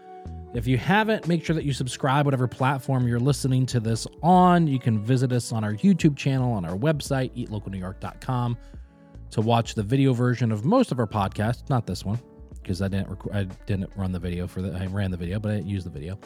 If 0.55 0.67
you 0.67 0.79
haven't, 0.79 1.29
make 1.29 1.45
sure 1.45 1.55
that 1.55 1.65
you 1.65 1.73
subscribe, 1.73 2.25
whatever 2.25 2.49
platform 2.49 3.07
you're 3.07 3.21
listening 3.21 3.67
to 3.67 3.81
this 3.81 4.07
on. 4.23 4.67
You 4.67 4.79
can 4.79 4.99
visit 4.99 5.31
us 5.33 5.53
on 5.53 5.63
our 5.63 5.75
YouTube 5.75 6.17
channel, 6.17 6.53
on 6.53 6.65
our 6.65 6.77
website, 6.77 7.31
eatlocalnewyork.com, 7.37 8.57
to 9.31 9.41
watch 9.43 9.75
the 9.75 9.83
video 9.83 10.15
version 10.15 10.51
of 10.51 10.65
most 10.65 10.91
of 10.91 10.99
our 10.99 11.07
podcasts. 11.07 11.69
Not 11.69 11.87
this 11.87 12.05
one, 12.05 12.19
because 12.63 12.81
I 12.81 12.89
didn't 12.89 13.11
rec- 13.11 13.35
I 13.35 13.45
didn't 13.67 13.91
run 13.95 14.11
the 14.11 14.19
video 14.19 14.47
for 14.47 14.63
the 14.63 14.77
I 14.77 14.87
ran 14.87 15.11
the 15.11 15.19
video, 15.19 15.39
but 15.39 15.51
I 15.53 15.57
didn't 15.57 15.69
use 15.69 15.85
the 15.85 15.91
video. 15.91 16.19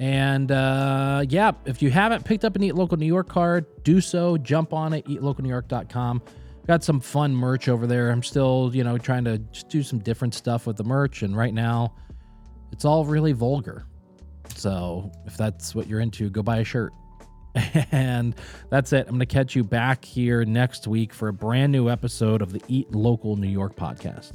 And 0.00 0.50
uh, 0.50 1.24
yeah, 1.28 1.52
if 1.66 1.82
you 1.82 1.90
haven't 1.90 2.24
picked 2.24 2.44
up 2.44 2.56
an 2.56 2.64
Eat 2.64 2.74
Local 2.74 2.96
New 2.96 3.06
York 3.06 3.28
card, 3.28 3.66
do 3.84 4.00
so. 4.00 4.36
Jump 4.38 4.72
on 4.72 4.94
it, 4.94 5.04
eatlocalnewyork.com. 5.06 6.22
Got 6.66 6.82
some 6.82 7.00
fun 7.00 7.34
merch 7.34 7.68
over 7.68 7.86
there. 7.86 8.10
I'm 8.10 8.22
still, 8.22 8.70
you 8.72 8.82
know, 8.82 8.98
trying 8.98 9.24
to 9.24 9.38
just 9.38 9.68
do 9.68 9.82
some 9.82 9.98
different 9.98 10.34
stuff 10.34 10.66
with 10.66 10.76
the 10.76 10.84
merch. 10.84 11.22
And 11.22 11.36
right 11.36 11.52
now, 11.52 11.94
it's 12.72 12.84
all 12.84 13.04
really 13.04 13.32
vulgar. 13.32 13.84
So 14.54 15.10
if 15.26 15.36
that's 15.36 15.74
what 15.74 15.86
you're 15.86 16.00
into, 16.00 16.28
go 16.30 16.42
buy 16.42 16.58
a 16.58 16.64
shirt. 16.64 16.92
and 17.92 18.34
that's 18.68 18.92
it. 18.92 19.06
I'm 19.06 19.14
going 19.14 19.20
to 19.20 19.26
catch 19.26 19.56
you 19.56 19.64
back 19.64 20.04
here 20.04 20.44
next 20.44 20.86
week 20.86 21.12
for 21.12 21.28
a 21.28 21.32
brand 21.32 21.72
new 21.72 21.88
episode 21.88 22.42
of 22.42 22.52
the 22.52 22.62
Eat 22.68 22.92
Local 22.92 23.36
New 23.36 23.48
York 23.48 23.74
podcast. 23.76 24.32